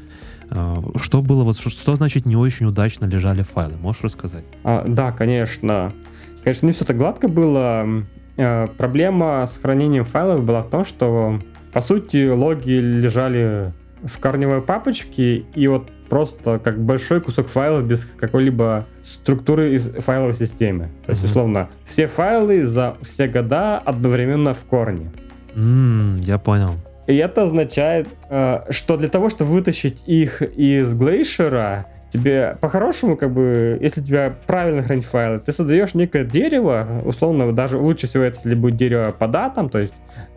а, 0.51 0.83
что 0.97 1.23
было, 1.23 1.45
вот 1.45 1.59
что, 1.59 1.71
что 1.71 1.97
значит 1.97 2.27
не 2.27 2.37
очень 2.37 2.67
удачно 2.67 3.07
лежали 3.07 3.43
файлы? 3.43 3.77
Можешь 3.77 4.03
рассказать? 4.03 4.45
А, 4.65 4.85
да, 4.87 5.13
конечно. 5.13 5.93
Конечно, 6.43 6.67
не 6.67 6.73
все 6.73 6.85
так 6.85 6.97
гладко 6.97 7.29
было. 7.29 7.87
А, 8.37 8.67
проблема 8.69 9.45
с 9.47 9.59
хранением 9.59 10.05
файлов 10.05 10.45
была 10.45 10.63
в 10.63 10.71
том, 10.71 10.85
что, 10.85 11.41
по 11.73 11.81
сути, 11.81 12.29
логи 12.31 12.73
лежали 12.73 13.73
в 14.05 14.19
корневой 14.19 14.63
папочке, 14.63 15.45
и 15.55 15.69
вот 15.69 15.91
просто 16.09 16.59
как 16.59 16.83
большой 16.83 17.21
кусок 17.21 17.49
файлов 17.49 17.87
без 17.87 18.05
какой-либо 18.05 18.87
структуры 19.05 19.79
файловой 19.79 20.35
системы. 20.35 20.91
То 21.05 21.13
есть, 21.13 21.23
mm-hmm. 21.23 21.27
условно, 21.27 21.69
все 21.85 22.07
файлы 22.07 22.67
за 22.67 22.97
все 23.03 23.27
года 23.27 23.79
одновременно 23.79 24.55
в 24.55 24.65
корне. 24.65 25.11
Mm, 25.55 26.19
я 26.21 26.39
понял. 26.39 26.73
И 27.07 27.17
это 27.17 27.45
означает, 27.45 28.09
э, 28.31 28.71
что 28.71 28.97
для 28.97 29.09
того, 29.09 29.31
чтобы 29.31 29.51
вытащить 29.53 30.03
их 30.07 30.43
из 30.43 30.95
глейшера, 30.95 31.87
тебе 32.13 32.53
по-хорошему, 32.61 33.17
как 33.17 33.33
бы, 33.33 33.77
если 33.81 34.03
тебя 34.03 34.35
правильно 34.47 34.83
хранить 34.83 35.05
файлы, 35.05 35.39
ты 35.39 35.53
создаешь 35.53 35.95
некое 35.95 36.25
дерево, 36.25 37.01
условно, 37.05 37.51
даже 37.53 37.79
лучше 37.79 38.07
всего 38.07 38.25
это 38.25 38.41
если 38.45 38.61
будет 38.61 38.77
дерево 38.77 39.13
по 39.19 39.27
датам, 39.27 39.69
то 39.69 39.79
есть 39.79 39.95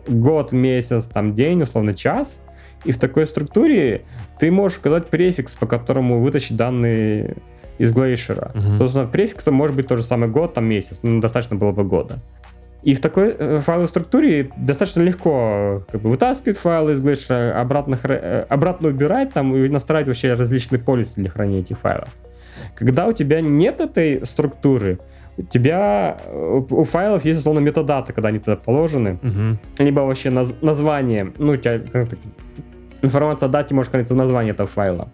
год, 0.08 0.52
месяц, 0.52 1.06
там, 1.06 1.34
день, 1.34 1.62
условно, 1.62 1.94
час. 1.94 2.40
И 2.84 2.92
в 2.92 2.98
такой 2.98 3.26
структуре 3.26 4.02
ты 4.38 4.50
можешь 4.50 4.78
указать 4.78 5.08
префикс, 5.08 5.54
по 5.54 5.66
которому 5.66 6.20
вытащить 6.20 6.56
данные 6.56 7.36
из 7.78 7.92
глейшера. 7.92 8.50
Uh-huh. 8.54 8.78
Собственно, 8.78 9.06
префиксом 9.06 9.54
может 9.54 9.76
быть 9.76 9.88
тот 9.88 9.98
же 9.98 10.04
самый 10.04 10.28
год, 10.28 10.54
там 10.54 10.66
месяц, 10.66 11.00
ну, 11.02 11.20
достаточно 11.20 11.56
было 11.56 11.72
бы 11.72 11.84
года. 11.84 12.20
И 12.82 12.94
в 12.94 13.00
такой 13.00 13.34
э, 13.38 13.60
файловой 13.60 13.88
структуре 13.88 14.50
достаточно 14.56 15.02
легко 15.02 15.84
как 15.90 16.00
бы, 16.00 16.10
вытаскивать 16.10 16.58
файлы 16.58 16.92
из 16.92 17.04
Glacier, 17.04 17.52
обратно, 17.52 17.96
э, 18.02 18.44
обратно 18.48 18.88
убирать 18.88 19.32
там 19.32 19.54
и 19.54 19.68
настраивать 19.68 20.08
вообще 20.08 20.34
различные 20.34 20.80
полисы 20.80 21.12
для 21.16 21.30
хранения 21.30 21.62
этих 21.62 21.78
файлов. 21.78 22.08
Когда 22.74 23.06
у 23.06 23.12
тебя 23.12 23.40
нет 23.40 23.80
этой 23.80 24.26
структуры, 24.26 24.98
у 25.36 25.42
тебя 25.44 26.18
э, 26.24 26.60
у 26.70 26.82
файлов 26.82 27.24
есть 27.24 27.38
условно 27.38 27.60
метадаты, 27.60 28.12
когда 28.12 28.30
они 28.30 28.40
туда 28.40 28.56
положены, 28.56 29.12
угу. 29.22 29.58
либо 29.78 30.00
вообще 30.00 30.30
наз, 30.30 30.52
название, 30.60 31.32
ну 31.38 31.52
у 31.52 31.56
тебя 31.56 31.80
информация 33.02 33.48
о 33.48 33.52
дате 33.52 33.74
может 33.74 33.90
храниться 33.90 34.14
в 34.14 34.16
названии 34.16 34.52
этого 34.52 34.68
файла. 34.68 35.08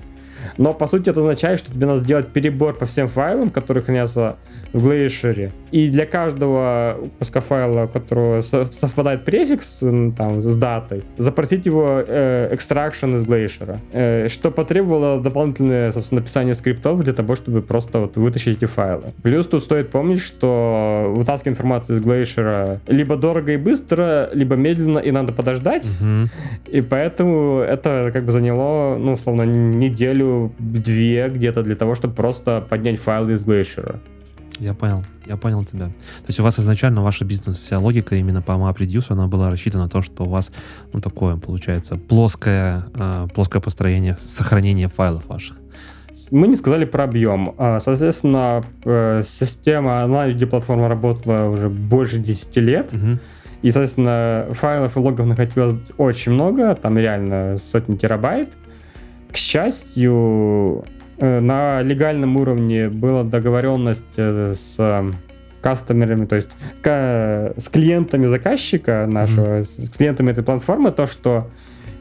Но 0.56 0.74
по 0.74 0.86
сути 0.86 1.10
это 1.10 1.20
означает, 1.20 1.58
что 1.58 1.72
тебе 1.72 1.86
надо 1.86 2.00
сделать 2.00 2.28
перебор 2.28 2.76
по 2.76 2.86
всем 2.86 3.08
файлам, 3.08 3.50
которые 3.50 3.82
хранятся 3.82 4.36
в 4.72 4.88
Glacier. 4.88 5.52
И 5.70 5.88
для 5.88 6.06
каждого 6.06 6.98
куска 7.18 7.40
файла, 7.40 7.84
у 7.84 7.88
которого 7.88 8.40
совпадает 8.40 9.24
префикс 9.24 9.78
там, 10.16 10.42
с 10.42 10.56
датой, 10.56 11.02
запросить 11.16 11.66
его 11.66 12.02
э, 12.06 12.52
extraction 12.54 13.16
из 13.16 13.26
Glacier. 13.26 13.78
Э, 13.92 14.28
что 14.28 14.50
потребовало 14.50 15.20
дополнительное, 15.20 15.92
собственно, 15.92 16.20
написание 16.20 16.54
скриптов 16.54 17.02
для 17.02 17.12
того, 17.12 17.36
чтобы 17.36 17.62
просто 17.62 18.00
вот 18.00 18.16
вытащить 18.16 18.58
эти 18.58 18.66
файлы. 18.66 19.12
Плюс 19.22 19.46
тут 19.46 19.64
стоит 19.64 19.90
помнить, 19.90 20.20
что 20.20 21.12
вытаскивание 21.14 21.54
информации 21.54 21.96
из 21.96 22.02
Glacier 22.02 22.80
либо 22.86 23.16
дорого 23.16 23.52
и 23.52 23.56
быстро, 23.56 24.30
либо 24.32 24.56
медленно 24.56 24.98
и 24.98 25.10
надо 25.10 25.32
подождать. 25.32 25.86
Угу. 25.86 26.28
И 26.68 26.80
поэтому 26.80 27.60
это 27.60 28.10
как 28.12 28.24
бы 28.24 28.32
заняло, 28.32 28.96
ну, 28.96 29.14
условно, 29.14 29.42
неделю, 29.42 30.27
две 30.58 31.28
где-то 31.28 31.62
для 31.62 31.76
того, 31.76 31.94
чтобы 31.94 32.14
просто 32.14 32.64
поднять 32.68 33.00
файлы 33.00 33.32
из 33.32 33.44
Glacier. 33.44 34.00
Я 34.58 34.74
понял, 34.74 35.04
я 35.26 35.36
понял 35.36 35.64
тебя. 35.64 35.86
То 35.86 36.26
есть 36.28 36.40
у 36.40 36.42
вас 36.42 36.58
изначально 36.58 37.02
ваша 37.02 37.24
бизнес, 37.24 37.58
вся 37.58 37.78
логика 37.78 38.16
именно 38.16 38.42
по 38.42 38.52
MapReduce, 38.52 39.06
она 39.10 39.28
была 39.28 39.50
рассчитана 39.50 39.84
на 39.84 39.90
то, 39.90 40.02
что 40.02 40.24
у 40.24 40.28
вас, 40.28 40.50
ну, 40.92 41.00
такое, 41.00 41.36
получается, 41.36 41.96
плоское, 41.96 42.84
э, 42.94 43.28
плоское 43.34 43.62
построение, 43.62 44.16
сохранение 44.24 44.88
файлов 44.88 45.26
ваших. 45.28 45.56
мы 46.30 46.48
не 46.48 46.56
сказали 46.56 46.84
про 46.84 47.04
объем. 47.04 47.54
А, 47.56 47.80
соответственно, 47.80 48.62
э, 48.84 49.22
система 49.40 50.04
онлайн-видеоплатформа 50.04 50.88
работала 50.88 51.48
уже 51.48 51.68
больше 51.70 52.18
10 52.18 52.60
лет. 52.60 52.92
Мгм. 52.92 53.20
И, 53.62 53.70
соответственно, 53.70 54.48
файлов 54.52 54.96
и 54.96 54.98
логов 55.00 55.26
находилось 55.26 55.92
очень 55.96 56.32
много, 56.32 56.74
там 56.74 56.98
реально 56.98 57.56
сотни 57.56 57.96
терабайт. 57.96 58.56
К 59.32 59.36
счастью, 59.36 60.84
э, 61.18 61.40
на 61.40 61.82
легальном 61.82 62.36
уровне 62.36 62.88
была 62.88 63.24
договоренность 63.24 64.04
э, 64.16 64.54
с 64.54 64.74
э, 64.78 65.12
кастомерами, 65.60 66.26
то 66.26 66.36
есть 66.36 66.48
с 66.84 67.68
клиентами 67.68 68.26
заказчика 68.26 69.06
нашего, 69.08 69.64
с 69.64 69.90
клиентами 69.96 70.30
этой 70.30 70.44
платформы, 70.44 70.92
то, 70.92 71.08
что 71.08 71.50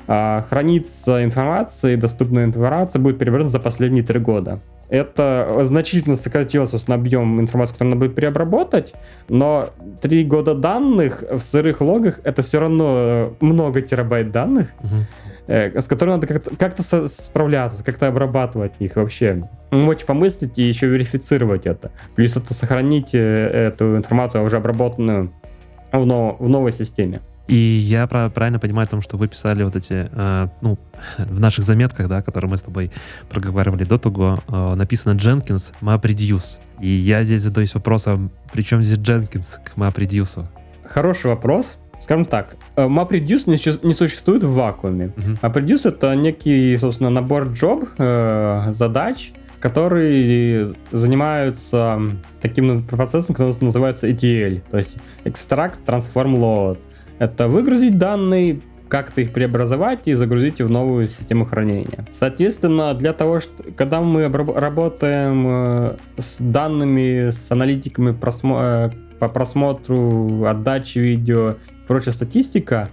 а, 0.08 0.46
хранится 0.50 1.24
информация 1.24 1.94
и 1.94 1.96
доступная 1.98 2.46
информация 2.46 3.02
будет 3.02 3.18
перевернута 3.18 3.50
за 3.50 3.60
последние 3.60 4.04
три 4.04 4.20
года. 4.20 4.60
Это 4.90 5.64
значительно 5.64 6.16
сократило, 6.16 6.66
собственно, 6.66 6.96
объем 6.96 7.42
информации, 7.42 7.74
которую 7.74 7.96
надо 7.96 8.06
будет 8.06 8.16
переобработать, 8.16 8.94
но 9.28 9.70
три 10.02 10.24
года 10.24 10.56
данных 10.56 11.24
в 11.30 11.42
сырых 11.42 11.82
логах 11.82 12.20
это 12.24 12.42
все 12.42 12.60
равно 12.62 12.94
э, 12.98 13.26
много 13.42 13.82
терабайт 13.82 14.32
данных, 14.32 14.68
Мгм. 14.82 15.06
э, 15.48 15.82
с 15.82 15.88
которыми 15.88 16.16
надо 16.16 16.28
как-то, 16.28 16.84
со- 16.84 17.10
справляться, 17.10 17.84
как-то 17.84 18.08
обрабатывать 18.08 18.76
их 18.80 18.96
вообще. 18.96 19.42
Мочь 19.72 20.06
помыслить 20.06 20.58
и 20.58 20.64
еще 20.64 20.88
верифицировать 20.88 21.66
это. 21.66 21.92
Плюс 22.16 22.38
это 22.38 22.54
сохранить 22.54 23.14
э, 23.14 23.20
эту 23.20 23.98
информацию 23.98 24.44
уже 24.46 24.56
обработанную 24.56 25.30
в, 25.92 26.06
но- 26.06 26.38
в 26.40 26.50
новой 26.50 26.72
системе. 26.72 27.20
И 27.48 27.56
я 27.56 28.08
правильно 28.08 28.60
понимаю 28.60 28.86
о 28.86 28.90
том, 28.90 29.02
что 29.02 29.18
вы 29.18 29.28
писали 29.28 29.64
вот 29.64 29.76
эти, 29.76 30.08
э, 30.12 30.48
ну, 30.62 30.78
в 31.18 31.40
наших 31.40 31.64
заметках, 31.66 32.10
да, 32.10 32.22
которые 32.22 32.52
мы 32.52 32.58
с 32.58 32.62
тобой 32.62 32.92
проговаривали 33.30 33.84
до 33.84 33.98
того, 33.98 34.40
э, 34.48 34.76
написано 34.76 35.18
Jenkins 35.18 35.74
MapReduce. 35.82 36.60
И 36.80 36.90
я 36.90 37.24
здесь 37.24 37.42
задаюсь 37.42 37.74
вопросом, 37.74 38.32
при 38.52 38.64
чем 38.64 38.84
здесь 38.84 38.98
Jenkins 39.00 39.58
к 39.64 39.78
MapReduce? 39.78 40.46
Хороший 40.84 41.28
вопрос. 41.28 41.78
Скажем 42.02 42.26
так, 42.26 42.58
э, 42.76 42.86
MapReduce 42.86 43.44
не, 43.50 43.58
чу- 43.58 43.80
не 43.88 43.94
существует 43.94 44.44
в 44.44 44.54
вакууме. 44.54 45.14
Мгм. 45.16 45.40
MapReduce 45.42 45.88
это 45.90 46.14
некий, 46.16 46.78
собственно, 46.78 47.10
набор 47.10 47.48
джоб, 47.54 47.90
э, 47.98 48.74
задач, 48.74 49.32
которые 49.60 50.72
занимаются 50.92 52.00
таким 52.42 52.86
процессом, 52.86 53.34
который 53.36 53.56
называется 53.62 54.08
ETL, 54.08 54.62
то 54.70 54.78
есть 54.78 54.98
Extract, 55.24 55.80
Transform, 55.86 56.38
Load. 56.38 56.78
Это 57.20 57.48
выгрузить 57.48 57.98
данные, 57.98 58.60
как-то 58.88 59.22
их 59.22 59.34
преобразовать 59.34 60.04
и 60.06 60.14
загрузить 60.14 60.62
в 60.62 60.70
новую 60.70 61.10
систему 61.10 61.46
хранения. 61.46 62.06
Соответственно, 62.20 62.94
для 62.94 63.14
того, 63.14 63.42
что, 63.42 63.52
когда 63.76 64.02
мы 64.02 64.28
работаем 64.30 65.48
э, 65.50 65.98
с 66.18 66.38
данными, 66.40 67.32
с 67.32 67.52
аналитиками 67.52 68.12
просмо- 68.12 68.92
э, 68.92 69.18
по 69.20 69.30
просмотру, 69.30 70.46
отдаче 70.46 71.02
видео, 71.02 71.56
прочая 71.88 72.14
статистика, 72.14 72.90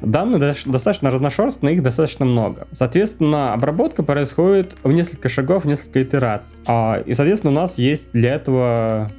данные 0.00 0.40
дос- 0.40 0.70
достаточно 0.70 1.10
разношерстные, 1.10 1.74
их 1.74 1.82
достаточно 1.82 2.24
много. 2.24 2.68
Соответственно, 2.72 3.52
обработка 3.52 4.02
происходит 4.02 4.76
в 4.82 4.92
несколько 4.92 5.28
шагов, 5.28 5.64
в 5.64 5.66
несколько 5.66 6.02
итераций. 6.02 6.58
А, 6.66 7.02
и, 7.04 7.14
соответственно, 7.14 7.52
у 7.52 7.56
нас 7.56 7.76
есть 7.76 8.12
для 8.12 8.34
этого 8.34 9.10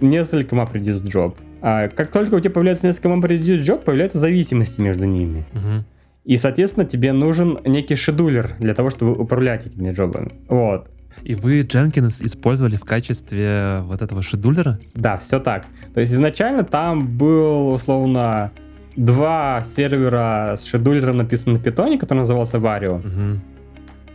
несколько 0.00 0.54
MapReduce 0.54 1.02
job. 1.02 1.34
А, 1.60 1.88
как 1.88 2.10
только 2.10 2.34
у 2.34 2.40
тебя 2.40 2.50
появляется 2.50 2.86
несколько 2.86 3.08
MapReduce 3.08 3.62
job, 3.62 3.78
появляются 3.84 4.18
зависимости 4.18 4.80
между 4.80 5.04
ними. 5.04 5.44
Мгм. 5.52 5.84
И, 6.24 6.36
соответственно, 6.36 6.84
тебе 6.86 7.12
нужен 7.12 7.58
некий 7.64 7.96
шедулер 7.96 8.54
для 8.58 8.74
того, 8.74 8.90
чтобы 8.90 9.12
управлять 9.12 9.66
этими 9.66 9.90
джобами. 9.92 10.32
Вот. 10.48 10.88
И 11.24 11.34
вы 11.34 11.60
Jenkins 11.62 12.24
использовали 12.24 12.76
в 12.76 12.84
качестве 12.84 13.80
вот 13.84 14.02
этого 14.02 14.22
шедулера? 14.22 14.78
Да, 14.94 15.16
все 15.16 15.40
так. 15.40 15.64
То 15.94 16.00
есть 16.00 16.12
изначально 16.12 16.64
там 16.64 17.08
был, 17.16 17.72
условно, 17.72 18.52
два 18.94 19.64
сервера 19.64 20.56
с 20.60 20.64
шедулером 20.66 21.16
написан 21.16 21.54
на 21.54 21.58
питоне, 21.58 21.98
который 21.98 22.20
назывался 22.20 22.58
Vario, 22.58 22.98
Мгм. 23.04 23.40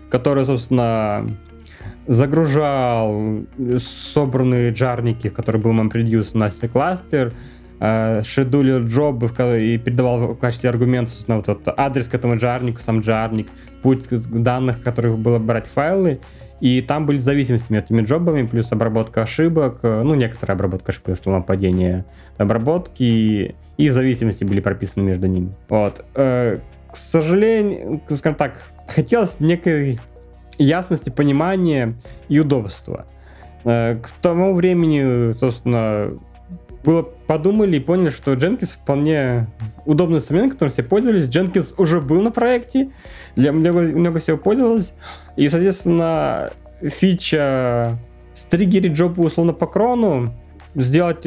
который, 0.09 0.45
собственно, 0.45 1.35
загружал 2.07 3.43
собранные 4.13 4.71
джарники, 4.71 5.29
в 5.29 5.33
которые 5.33 5.61
был 5.61 5.71
MemPreduce 5.71 6.37
на 6.37 6.49
кластер, 6.67 7.33
шедулер 8.23 8.83
джобы 8.83 9.27
в 9.27 9.33
ко- 9.33 9.57
и 9.57 9.77
передавал 9.77 10.33
в 10.33 10.35
качестве 10.35 10.69
аргумента, 10.69 11.11
собственно, 11.11 11.37
вот 11.37 11.49
этот 11.49 11.73
адрес 11.77 12.07
к 12.07 12.13
этому 12.13 12.37
джарнику, 12.37 12.79
сам 12.81 13.01
джарник, 13.01 13.47
путь 13.81 14.07
данных, 14.09 14.81
которых 14.81 15.17
было 15.17 15.37
брать 15.39 15.65
файлы, 15.65 16.19
и 16.61 16.81
там 16.81 17.05
были 17.05 17.17
зависимости 17.17 17.73
между 17.73 17.93
этими 17.93 18.05
джобами, 18.05 18.47
плюс 18.47 18.71
обработка 18.71 19.23
ошибок, 19.23 19.79
э, 19.81 20.01
ну, 20.03 20.13
некоторая 20.15 20.55
обработка 20.55 20.93
ошибок, 20.93 21.03
потому 21.03 21.17
что 21.17 21.31
было 21.31 21.39
падение 21.41 22.05
обработки, 22.37 23.55
и 23.77 23.89
зависимости 23.89 24.45
были 24.45 24.61
прописаны 24.61 25.03
между 25.03 25.27
ними. 25.27 25.51
Вот. 25.67 26.05
Э, 26.15 26.55
К 26.89 26.95
сожалению, 26.95 28.01
скажем 28.15 28.35
так, 28.35 28.53
хотелось 28.87 29.41
некой 29.41 29.99
ясности, 30.57 31.09
понимания 31.09 31.93
и 32.29 32.39
удобства. 32.39 33.05
Э, 33.65 33.95
К 33.95 34.09
тому 34.21 34.53
времени, 34.53 35.31
собственно, 35.31 36.15
было 36.83 37.03
подумали 37.27 37.77
и 37.77 37.79
поняли, 37.79 38.09
что 38.09 38.33
Jenkins 38.33 38.73
вполне 38.73 39.45
удобный 39.85 40.17
инструмент, 40.17 40.53
которым 40.53 40.73
все 40.73 40.83
пользовались. 40.83 41.27
Jenkins 41.27 41.73
уже 41.77 42.01
был 42.01 42.21
на 42.21 42.31
проекте, 42.31 42.89
для 43.35 43.51
много, 43.51 43.81
много 43.81 44.19
всего 44.19 44.37
пользовалось. 44.37 44.93
И, 45.37 45.47
соответственно, 45.47 46.51
фича 46.81 47.99
стригерить 48.33 48.93
джобу 48.93 49.23
условно 49.23 49.53
по 49.53 49.67
крону, 49.67 50.33
сделать 50.75 51.25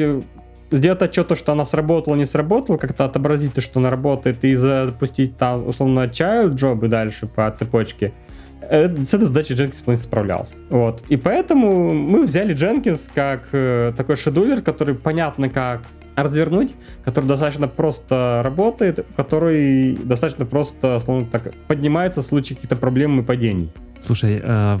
сделать 0.71 1.01
отчет, 1.01 1.27
то, 1.27 1.35
что 1.35 1.53
она 1.53 1.65
сработала, 1.65 2.15
не 2.15 2.25
сработала, 2.25 2.77
как-то 2.77 3.05
отобразить 3.05 3.53
то, 3.53 3.61
что 3.61 3.79
она 3.79 3.89
работает, 3.89 4.43
и 4.43 4.55
запустить 4.55 5.35
там, 5.35 5.67
условно, 5.67 6.03
child 6.05 6.55
джобы 6.55 6.87
дальше 6.87 7.27
по 7.27 7.49
цепочке, 7.51 8.13
с 8.61 9.13
этой 9.13 9.25
задачей 9.25 9.53
Jenkins 9.53 9.81
вполне 9.81 9.97
справлялся. 9.99 10.55
Вот. 10.69 11.03
И 11.09 11.17
поэтому 11.17 11.93
мы 11.93 12.25
взяли 12.25 12.55
Jenkins 12.55 13.09
как 13.13 13.49
э, 13.51 13.93
такой 13.95 14.15
шедулер, 14.15 14.61
который 14.61 14.95
понятно 14.95 15.49
как 15.49 15.81
развернуть, 16.15 16.73
который 17.05 17.25
достаточно 17.27 17.67
просто 17.67 18.41
работает, 18.43 19.05
который 19.15 19.95
достаточно 19.95 20.45
просто, 20.45 20.99
словно 20.99 21.27
так, 21.27 21.53
поднимается 21.67 22.23
в 22.23 22.25
случае 22.25 22.55
каких-то 22.55 22.75
проблем 22.75 23.19
и 23.19 23.23
падений. 23.23 23.71
Слушай, 23.99 24.41
э, 24.43 24.77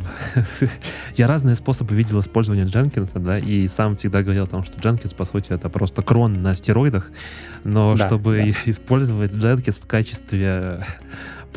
я 1.15 1.27
разные 1.27 1.55
способы 1.55 1.95
видел 1.95 2.19
использования 2.19 2.65
Jenkins, 2.65 3.11
да, 3.19 3.39
и 3.39 3.67
сам 3.67 3.95
всегда 3.95 4.21
говорил 4.21 4.43
о 4.43 4.47
том, 4.47 4.63
что 4.63 4.77
Jenkins, 4.79 5.15
по 5.15 5.25
сути, 5.25 5.53
это 5.53 5.69
просто 5.69 6.01
крон 6.01 6.41
на 6.41 6.55
стероидах, 6.55 7.11
но 7.63 7.95
Да, 7.95 8.07
чтобы 8.07 8.53
да. 8.53 8.59
использовать 8.71 9.33
Jenkins 9.33 9.81
в 9.81 9.87
качестве 9.87 10.83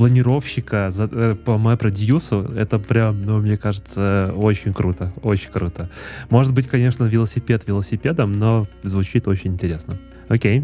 планировщика 0.00 0.90
за- 0.90 1.10
э, 1.12 1.34
по 1.34 1.50
MapReduce, 1.52 2.56
это 2.56 2.78
прям, 2.78 3.22
ну, 3.22 3.38
мне 3.38 3.58
кажется, 3.58 4.32
очень 4.34 4.72
круто, 4.72 5.12
очень 5.22 5.50
круто. 5.50 5.90
Может 6.30 6.54
быть, 6.54 6.66
конечно, 6.68 7.04
велосипед 7.04 7.64
велосипедом, 7.66 8.38
но 8.38 8.66
звучит 8.82 9.28
очень 9.28 9.52
интересно. 9.52 9.98
Окей. 10.28 10.62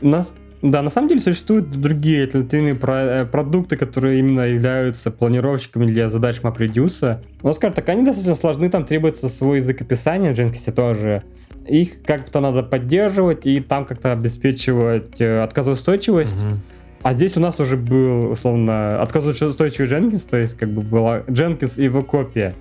Нас- 0.00 0.32
да, 0.62 0.80
на 0.80 0.88
самом 0.88 1.08
деле 1.08 1.20
существуют 1.20 1.70
другие 1.70 2.22
альтернативные 2.22 2.74
про- 2.74 3.04
э, 3.04 3.24
продукты, 3.26 3.76
которые 3.76 4.20
именно 4.20 4.40
являются 4.48 5.10
планировщиками 5.10 5.84
для 5.84 6.08
задач 6.08 6.40
MapReduce. 6.40 7.18
Но, 7.42 7.52
скажем 7.52 7.74
так, 7.74 7.88
они 7.90 8.04
достаточно 8.06 8.36
сложны, 8.36 8.70
там 8.70 8.86
требуется 8.86 9.28
свой 9.28 9.58
язык 9.58 9.82
описания 9.82 10.32
в 10.34 10.38
Jenkins 10.38 10.72
тоже. 10.72 11.24
Их 11.66 12.02
как-то 12.06 12.40
надо 12.40 12.62
поддерживать 12.62 13.46
и 13.46 13.60
там 13.60 13.84
как-то 13.84 14.12
обеспечивать 14.12 15.20
э, 15.20 15.42
отказоустойчивость. 15.42 16.42
Мгм. 16.42 16.60
А 17.08 17.14
здесь 17.14 17.38
у 17.38 17.40
нас 17.40 17.58
уже 17.58 17.78
был, 17.78 18.32
условно, 18.32 19.00
отказоустойчивый 19.00 19.88
Jenkins, 19.88 20.28
то 20.28 20.36
есть 20.36 20.58
как 20.58 20.68
бы 20.68 20.82
была 20.82 21.20
Jenkins 21.20 21.80
и 21.80 21.84
его 21.84 22.02
копия. 22.02 22.54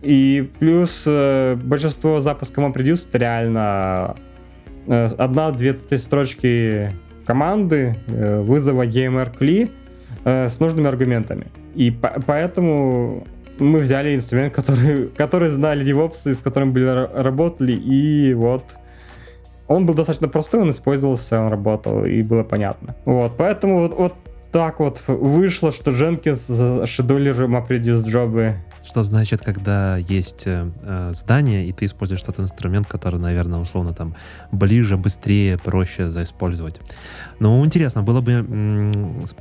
И 0.00 0.48
плюс 0.60 1.02
э, 1.06 1.56
большинство 1.56 2.20
запусков 2.20 2.62
MapReduce 2.62 3.08
это 3.08 3.18
реально 3.18 4.14
э, 4.86 5.08
одна-две 5.18 5.76
строчки 5.98 6.92
команды 7.26 7.96
э, 8.06 8.42
вызова 8.42 8.86
EMR 8.86 9.36
кли 9.36 9.72
э, 10.24 10.48
с 10.48 10.60
нужными 10.60 10.86
аргументами. 10.86 11.48
И 11.74 11.90
по- 11.90 12.22
поэтому 12.24 13.26
мы 13.58 13.80
взяли 13.80 14.14
инструмент, 14.14 14.54
который, 14.54 15.08
который 15.08 15.48
знали 15.48 15.84
DevOps, 15.84 16.32
с 16.32 16.38
которым 16.38 16.68
были, 16.68 16.84
ра- 16.84 17.22
работали, 17.22 17.72
и 17.72 18.34
вот 18.34 18.66
он 19.68 19.86
был 19.86 19.94
достаточно 19.94 20.28
простой, 20.28 20.60
он 20.60 20.70
использовался, 20.70 21.40
он 21.40 21.48
работал, 21.48 22.04
и 22.04 22.22
было 22.22 22.42
понятно. 22.42 22.94
Вот, 23.06 23.32
поэтому 23.36 23.80
вот, 23.80 23.94
вот 23.94 24.14
так 24.54 24.78
вот 24.78 25.00
вышло, 25.08 25.72
что 25.72 25.90
Jenkins 25.90 26.86
шедулер 26.86 27.34
MapReduce 27.46 28.08
джобы. 28.08 28.54
Что 28.86 29.02
значит, 29.02 29.40
когда 29.40 29.96
есть 29.96 30.46
э, 30.46 30.70
э, 30.82 31.10
здание, 31.12 31.64
и 31.64 31.72
ты 31.72 31.86
используешь 31.86 32.22
тот 32.22 32.38
инструмент, 32.38 32.86
который, 32.86 33.18
наверное, 33.18 33.58
условно 33.58 33.94
там 33.94 34.14
ближе, 34.52 34.96
быстрее, 34.96 35.58
проще 35.58 36.06
заиспользовать. 36.06 36.78
Ну, 37.40 37.64
интересно, 37.64 38.02
было 38.02 38.20
бы 38.20 38.46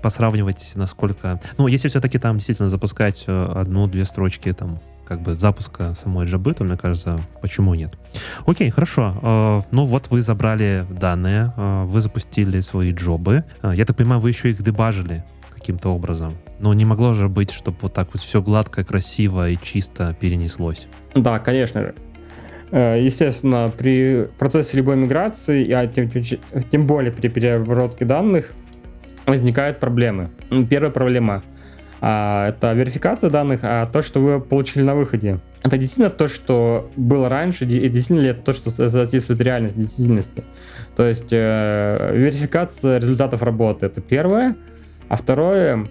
посравнивать, 0.01 0.71
насколько... 0.73 1.39
Ну, 1.59 1.67
если 1.67 1.89
все-таки 1.89 2.17
там 2.17 2.37
действительно 2.37 2.69
запускать 2.69 3.25
э, 3.27 3.53
одну-две 3.55 4.05
строчки 4.05 4.51
там 4.51 4.77
как 5.05 5.21
бы 5.21 5.35
запуска 5.35 5.93
самой 5.93 6.25
джабы, 6.25 6.53
то, 6.53 6.63
мне 6.63 6.77
кажется, 6.77 7.19
почему 7.39 7.75
нет? 7.75 7.95
Окей, 8.47 8.71
хорошо. 8.71 9.19
Э, 9.21 9.59
ну, 9.69 9.85
вот 9.85 10.07
вы 10.09 10.23
забрали 10.23 10.85
данные, 10.89 11.49
вы 11.55 12.01
запустили 12.01 12.61
свои 12.61 12.91
джобы. 12.93 13.43
Я 13.61 13.85
так 13.85 13.97
понимаю, 13.97 14.21
вы 14.21 14.29
еще 14.29 14.49
их 14.49 14.63
дебажили 15.03 15.23
каким-то 15.53 15.89
образом. 15.89 16.31
Но 16.59 16.73
не 16.73 16.85
могло 16.85 17.13
же 17.13 17.29
быть, 17.29 17.51
чтобы 17.51 17.77
вот 17.81 17.93
так 17.93 18.09
вот 18.13 18.21
все 18.21 18.41
гладко, 18.41 18.83
красиво 18.83 19.49
и 19.49 19.57
чисто 19.61 20.15
перенеслось. 20.19 20.87
Да, 21.15 21.39
конечно 21.39 21.79
же. 21.79 21.95
Э, 22.71 22.97
естественно, 22.99 23.71
при 23.75 24.27
процессе 24.37 24.75
любой 24.77 24.97
миграции, 24.97 25.71
а 25.71 25.87
тем, 25.87 26.09
тем 26.09 26.87
более 26.87 27.13
при 27.13 27.29
переработке 27.29 28.03
данных, 28.05 28.51
возникают 29.25 29.79
проблемы. 29.79 30.31
Первая 30.69 30.91
проблема 30.91 31.41
а, 32.05 32.49
это 32.49 32.73
верификация 32.73 33.29
данных, 33.29 33.61
а 33.63 33.85
то, 33.85 34.01
что 34.01 34.19
вы 34.19 34.41
получили 34.41 34.83
на 34.83 34.93
выходе. 34.93 35.37
Это 35.63 35.77
действительно 35.77 36.09
то, 36.09 36.27
что 36.27 36.91
было 36.97 37.29
раньше, 37.29 37.63
и 37.63 37.87
действительно 37.87 38.19
ли 38.19 38.27
это 38.31 38.41
то, 38.41 38.51
что 38.51 38.71
соответствует 38.89 39.39
реальности, 39.39 39.77
действительности. 39.77 40.43
То 40.97 41.05
есть 41.05 41.31
э, 41.31 42.09
верификация 42.11 42.97
результатов 42.99 43.41
работы 43.41 43.85
это 43.85 44.01
первое. 44.01 44.57
А 45.13 45.15
второе, 45.15 45.89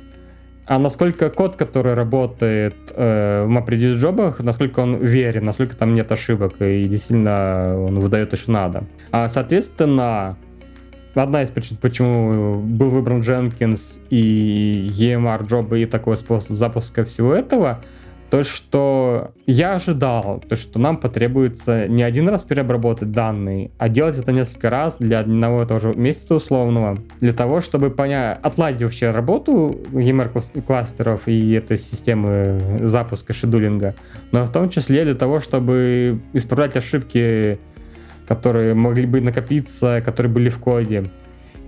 а 0.66 0.80
насколько 0.80 1.30
код, 1.30 1.54
который 1.54 1.94
работает 1.94 2.74
э, 2.90 3.44
в 3.46 3.56
MapReduce 3.56 3.94
джобах, 3.94 4.40
насколько 4.40 4.80
он 4.80 4.96
верен, 4.96 5.44
насколько 5.44 5.76
там 5.76 5.94
нет 5.94 6.10
ошибок 6.10 6.54
и 6.58 6.88
действительно 6.88 7.80
он 7.80 8.00
выдает 8.00 8.30
то, 8.30 8.36
что 8.36 8.50
надо. 8.50 8.82
А, 9.12 9.28
соответственно, 9.28 10.36
одна 11.14 11.44
из 11.44 11.50
причин, 11.50 11.76
почему 11.80 12.62
был 12.62 12.88
выбран 12.88 13.20
Jenkins 13.20 14.00
и 14.10 14.90
EMR 14.90 15.46
джобы 15.46 15.82
и 15.82 15.86
такой 15.86 16.16
способ 16.16 16.56
запуска 16.56 17.04
всего 17.04 17.32
этого— 17.32 17.84
то, 18.32 18.42
что 18.44 19.34
я 19.46 19.74
ожидал, 19.74 20.42
то, 20.48 20.56
что 20.56 20.78
нам 20.78 20.96
потребуется 20.96 21.86
не 21.86 22.02
один 22.02 22.30
раз 22.30 22.42
переобработать 22.42 23.12
данные, 23.12 23.72
а 23.76 23.90
делать 23.90 24.16
это 24.16 24.32
несколько 24.32 24.70
раз 24.70 24.96
для 24.98 25.20
одного 25.20 25.62
и 25.62 25.66
того 25.66 25.80
же 25.80 25.94
месяца 25.94 26.36
условного, 26.36 26.98
для 27.20 27.34
того, 27.34 27.60
чтобы 27.60 27.90
понять, 27.90 28.38
отладить 28.42 28.80
вообще 28.80 29.10
работу 29.10 29.78
EMR 29.92 30.62
кластеров 30.66 31.28
и 31.28 31.52
этой 31.52 31.76
системы 31.76 32.80
запуска 32.84 33.34
шедулинга, 33.34 33.96
но 34.30 34.46
в 34.46 34.50
том 34.50 34.70
числе 34.70 35.04
для 35.04 35.14
того, 35.14 35.40
чтобы 35.40 36.18
исправлять 36.32 36.74
ошибки, 36.74 37.58
которые 38.26 38.72
могли 38.72 39.04
бы 39.04 39.20
накопиться, 39.20 40.00
которые 40.02 40.32
были 40.32 40.48
в 40.48 40.58
коде. 40.58 41.10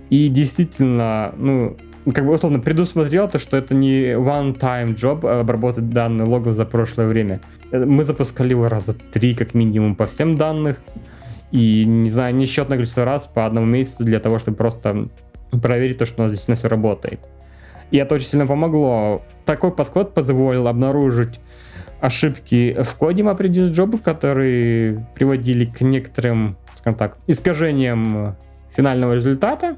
И 0.09 0.29
действительно, 0.29 1.31
ну, 1.37 1.77
как 2.11 2.25
бы 2.25 2.33
условно 2.33 2.59
предусмотрел 2.59 3.27
то, 3.27 3.39
что 3.39 3.57
это 3.57 3.73
не 3.73 4.13
one-time 4.13 4.95
job 4.95 5.27
а 5.27 5.39
обработать 5.39 5.89
данные 5.89 6.27
логов 6.27 6.53
за 6.53 6.65
прошлое 6.65 7.07
время. 7.07 7.41
Э, 7.71 7.83
мы 7.83 8.05
запускали 8.05 8.51
его 8.51 8.67
раза 8.67 8.93
три 8.93 9.35
как 9.35 9.53
минимум 9.53 9.95
по 9.95 10.05
всем 10.05 10.37
данных. 10.37 10.77
И, 11.51 11.85
не 11.85 12.09
знаю, 12.09 12.35
несчетное 12.35 12.77
количество 12.77 13.05
раз 13.05 13.23
по 13.23 13.45
одному 13.45 13.67
месяцу 13.67 14.03
для 14.03 14.19
того, 14.19 14.39
чтобы 14.39 14.57
просто 14.57 15.07
проверить 15.61 15.97
то, 15.97 16.05
что 16.05 16.21
у 16.21 16.23
нас 16.23 16.31
действительно 16.31 16.57
все 16.57 16.67
работает. 16.67 17.19
И 17.91 17.97
это 17.97 18.15
очень 18.15 18.27
сильно 18.27 18.45
помогло. 18.45 19.21
Такой 19.45 19.71
подход 19.71 20.13
позволил 20.13 20.67
обнаружить 20.67 21.39
ошибки 22.01 22.75
в 22.81 22.95
коде 22.95 23.23
MapReduce 23.23 23.71
Job, 23.71 23.99
которые 23.99 25.07
приводили 25.15 25.65
к 25.65 25.81
некоторым, 25.81 26.53
скажем 26.73 26.97
так, 26.97 27.17
искажениям 27.27 28.35
финального 28.75 29.13
результата. 29.13 29.77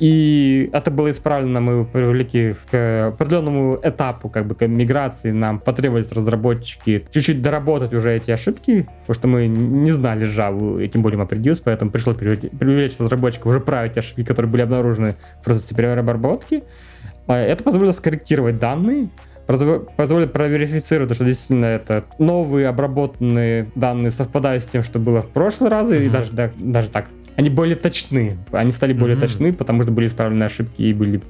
И 0.00 0.70
это 0.72 0.90
было 0.90 1.10
исправлено, 1.10 1.60
мы 1.60 1.84
привлекли 1.84 2.54
к 2.70 3.08
определенному 3.08 3.78
этапу 3.82 4.28
как 4.28 4.46
бы 4.46 4.54
к 4.54 4.66
миграции, 4.66 5.30
нам 5.30 5.58
потребовались 5.58 6.12
разработчики 6.12 7.02
чуть-чуть 7.10 7.42
доработать 7.42 7.92
уже 7.92 8.14
эти 8.14 8.30
ошибки, 8.30 8.88
потому 9.00 9.14
что 9.14 9.28
мы 9.28 9.48
не 9.48 9.90
знали 9.90 10.26
Java, 10.26 10.82
и 10.82 10.88
тем 10.88 11.02
более 11.02 11.20
MapReduce, 11.20 11.62
поэтому 11.64 11.90
пришлось 11.90 12.16
привлечь 12.16 12.98
разработчиков 12.98 13.46
уже 13.46 13.60
править 13.60 13.98
ошибки, 13.98 14.22
которые 14.22 14.50
были 14.50 14.62
обнаружены 14.62 15.16
в 15.40 15.44
процессе 15.44 15.74
переработки. 15.74 16.62
А 17.26 17.36
это 17.36 17.62
позволило 17.64 17.90
скорректировать 17.90 18.58
данные, 18.58 19.10
позволит 19.48 20.32
проверифицировать, 20.32 21.14
что 21.14 21.24
действительно 21.24 21.64
это 21.64 22.04
новые 22.18 22.68
обработанные 22.68 23.66
данные 23.74 24.10
совпадают 24.10 24.62
с 24.62 24.68
тем, 24.68 24.82
что 24.82 24.98
было 24.98 25.22
в 25.22 25.28
прошлый 25.28 25.70
раз, 25.70 25.88
mm-hmm. 25.88 26.06
и 26.06 26.08
даже, 26.10 26.32
да, 26.32 26.50
даже 26.58 26.88
так. 26.88 27.08
Они 27.36 27.48
более 27.48 27.76
точны. 27.76 28.36
Они 28.52 28.70
стали 28.72 28.92
более 28.92 29.16
mm-hmm. 29.16 29.20
точны, 29.20 29.52
потому 29.52 29.82
что 29.82 29.92
были 29.92 30.06
исправлены 30.06 30.44
ошибки 30.44 30.82
и 30.82 30.92
были 30.92 31.22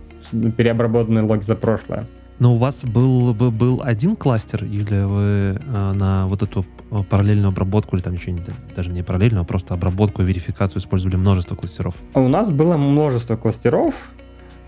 переобработаны 0.57 1.23
логи 1.23 1.43
за 1.43 1.55
прошлое. 1.55 2.05
Но 2.41 2.55
у 2.55 2.57
вас 2.57 2.85
был, 2.85 3.35
был, 3.35 3.51
был 3.51 3.83
один 3.85 4.15
кластер, 4.15 4.65
или 4.65 5.05
вы 5.05 5.57
э, 5.61 5.93
на 5.95 6.27
вот 6.27 6.43
эту 6.43 6.65
э, 6.91 7.03
параллельную 7.09 7.51
обработку, 7.51 7.97
или 7.97 8.03
там 8.03 8.13
ничего 8.15 8.33
не, 8.33 8.43
даже 8.77 8.91
не 8.91 9.03
параллельную, 9.03 9.43
а 9.43 9.45
просто 9.45 9.75
обработку 9.75 10.23
и 10.23 10.25
верификацию 10.25 10.81
использовали 10.81 11.17
множество 11.17 11.57
кластеров? 11.57 11.97
У 12.15 12.29
нас 12.29 12.51
было 12.51 12.77
множество 12.77 13.37
кластеров. 13.37 13.95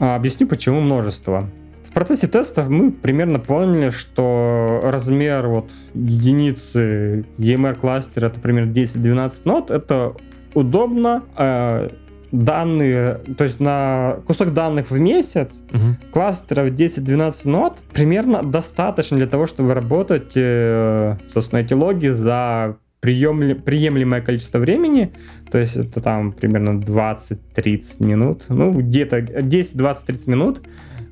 А, 0.01 0.17
объясню, 0.17 0.49
почему 0.49 0.81
множество. 0.81 1.49
В 1.91 1.93
процессе 1.93 2.29
тестов 2.29 2.69
мы 2.69 2.93
примерно 2.93 3.41
поняли, 3.41 3.91
что 3.91 4.81
размер 4.85 5.49
вот 5.49 5.71
единицы 5.93 7.27
EMR 7.37 7.75
кластера 7.75 8.29
это 8.29 8.39
примерно 8.39 8.71
10-12 8.71 9.33
нот. 9.45 9.71
Это 9.73 10.15
удобно. 10.55 11.25
Э, 11.37 11.91
данные, 12.33 13.21
то 13.37 13.43
есть 13.45 13.59
на 13.59 14.19
кусок 14.27 14.55
данных 14.55 14.91
в 14.91 14.99
месяц 14.99 15.65
угу. 15.73 15.97
кластеров 16.13 16.69
10-12 16.69 17.49
нот 17.49 17.79
примерно 17.93 18.43
достаточно 18.43 19.17
для 19.17 19.27
того, 19.27 19.47
чтобы 19.47 19.75
работать, 19.75 20.33
э, 20.37 21.17
собственно, 21.33 21.59
эти 21.59 21.75
логи 21.75 22.07
за 22.07 22.77
приемли, 23.01 23.55
приемлемое 23.55 24.21
количество 24.21 24.59
времени, 24.59 25.13
то 25.51 25.59
есть 25.59 25.77
это 25.77 26.01
там 26.01 26.33
примерно 26.33 26.81
20-30 26.81 28.05
минут, 28.05 28.45
ну 28.49 28.73
где-то 28.73 29.19
10-20-30 29.19 30.31
минут, 30.31 30.61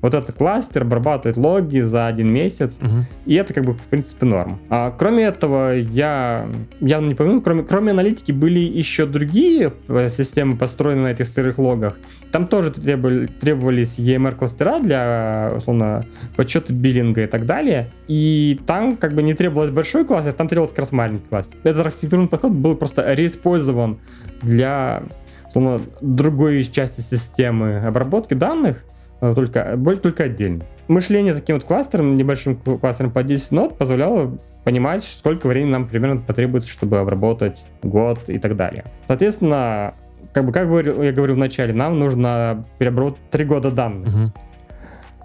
вот 0.01 0.15
этот 0.15 0.37
кластер 0.37 0.83
обрабатывает 0.83 1.37
логи 1.37 1.81
за 1.81 2.07
один 2.07 2.29
месяц, 2.29 2.79
угу. 2.81 3.07
и 3.27 3.35
это 3.35 3.53
как 3.53 3.65
бы 3.65 3.73
в 3.73 3.81
принципе 3.83 4.27
норм. 4.27 4.61
А 4.69 4.91
кроме 4.91 5.25
этого, 5.25 5.75
я 5.75 6.49
явно 6.81 7.09
не 7.09 7.15
помню, 7.15 7.41
кроме, 7.41 7.63
кроме 7.63 7.93
аналитики 7.93 8.33
были 8.33 8.61
еще 8.61 9.07
другие 9.07 9.73
э, 9.89 10.09
системы, 10.09 10.57
построенные 10.57 11.05
на 11.05 11.09
этих 11.09 11.27
сырых 11.27 11.59
логах. 11.59 11.97
Там 12.31 12.47
тоже 12.47 12.71
требовали, 12.71 13.27
требовались 13.27 13.99
EMR 13.99 14.37
кластера 14.37 14.79
для, 14.79 15.55
условно, 15.57 16.07
подсчета 16.37 16.73
биллинга 16.73 17.23
и 17.23 17.27
так 17.27 17.47
далее. 17.47 17.91
И 18.07 18.61
там 18.67 18.97
как 18.97 19.15
бы 19.15 19.23
не 19.23 19.35
требовалось 19.35 19.71
большой 19.71 20.05
кластер, 20.05 20.33
там 20.33 20.49
требовался 20.49 20.75
как 20.75 20.85
раз 20.85 20.93
маленький 20.93 21.27
кластер. 21.29 21.57
Этот 21.65 21.87
архитектурный 21.87 22.29
подход 22.29 22.53
был 22.53 22.77
просто 22.77 23.13
реиспользован 23.15 23.99
для 24.43 25.03
условно, 25.49 25.81
другой 26.01 26.63
части 26.65 27.01
системы 27.01 27.79
обработки 27.79 28.35
данных, 28.35 28.85
Э, 28.85 28.98
только, 29.21 29.75
боль 29.77 29.99
только 29.99 30.25
отдельно. 30.25 30.63
Мышление 30.87 31.35
таким 31.35 31.57
вот 31.57 31.65
кластером, 31.65 32.15
небольшим 32.15 32.57
кластером 32.57 33.11
по 33.11 33.23
10 33.23 33.51
нот 33.51 33.77
позволяло 33.77 34.37
понимать, 34.65 35.05
сколько 35.05 35.47
времени 35.47 35.73
нам 35.73 35.89
примерно 35.89 36.21
потребуется, 36.21 36.71
чтобы 36.71 36.99
обработать 36.99 37.59
год 37.83 38.21
и 38.29 38.39
так 38.39 38.57
далее. 38.57 38.85
Соответственно, 39.07 39.93
как 40.33 40.47
бы, 40.47 40.53
как 40.53 40.65
я 40.65 41.13
говорил 41.13 41.35
в 41.35 41.39
начале, 41.39 41.75
нам 41.75 41.95
нужно 41.95 42.63
переобработать 42.79 43.23
3 43.31 43.45
года 43.45 43.71
данных. 43.71 44.33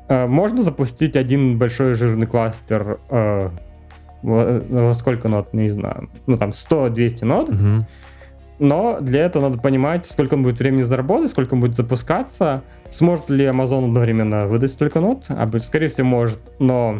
Угу. 0.09 0.27
Можно 0.27 0.63
запустить 0.63 1.15
один 1.15 1.57
большой 1.57 1.93
жирный 1.95 2.27
кластер 2.27 2.97
э, 3.09 3.49
во 4.21 4.93
сколько 4.93 5.29
нот, 5.29 5.53
не 5.53 5.69
знаю, 5.69 6.09
ну 6.27 6.37
там 6.37 6.49
100-200 6.49 7.25
нот, 7.25 7.49
угу. 7.49 7.85
Но 8.59 8.99
для 9.01 9.21
этого 9.21 9.49
надо 9.49 9.61
понимать, 9.61 10.05
сколько 10.05 10.35
он 10.35 10.43
будет 10.43 10.59
времени 10.59 10.83
заработать, 10.83 11.31
сколько 11.31 11.55
он 11.55 11.59
будет 11.59 11.75
запускаться. 11.75 12.63
Сможет 12.93 13.29
ли 13.31 13.45
Amazon 13.45 13.85
одновременно 13.85 14.47
выдать 14.47 14.71
столько 14.71 14.99
нот? 14.99 15.25
А, 15.29 15.49
скорее 15.59 15.87
всего, 15.87 16.07
может. 16.07 16.39
Но 16.59 16.97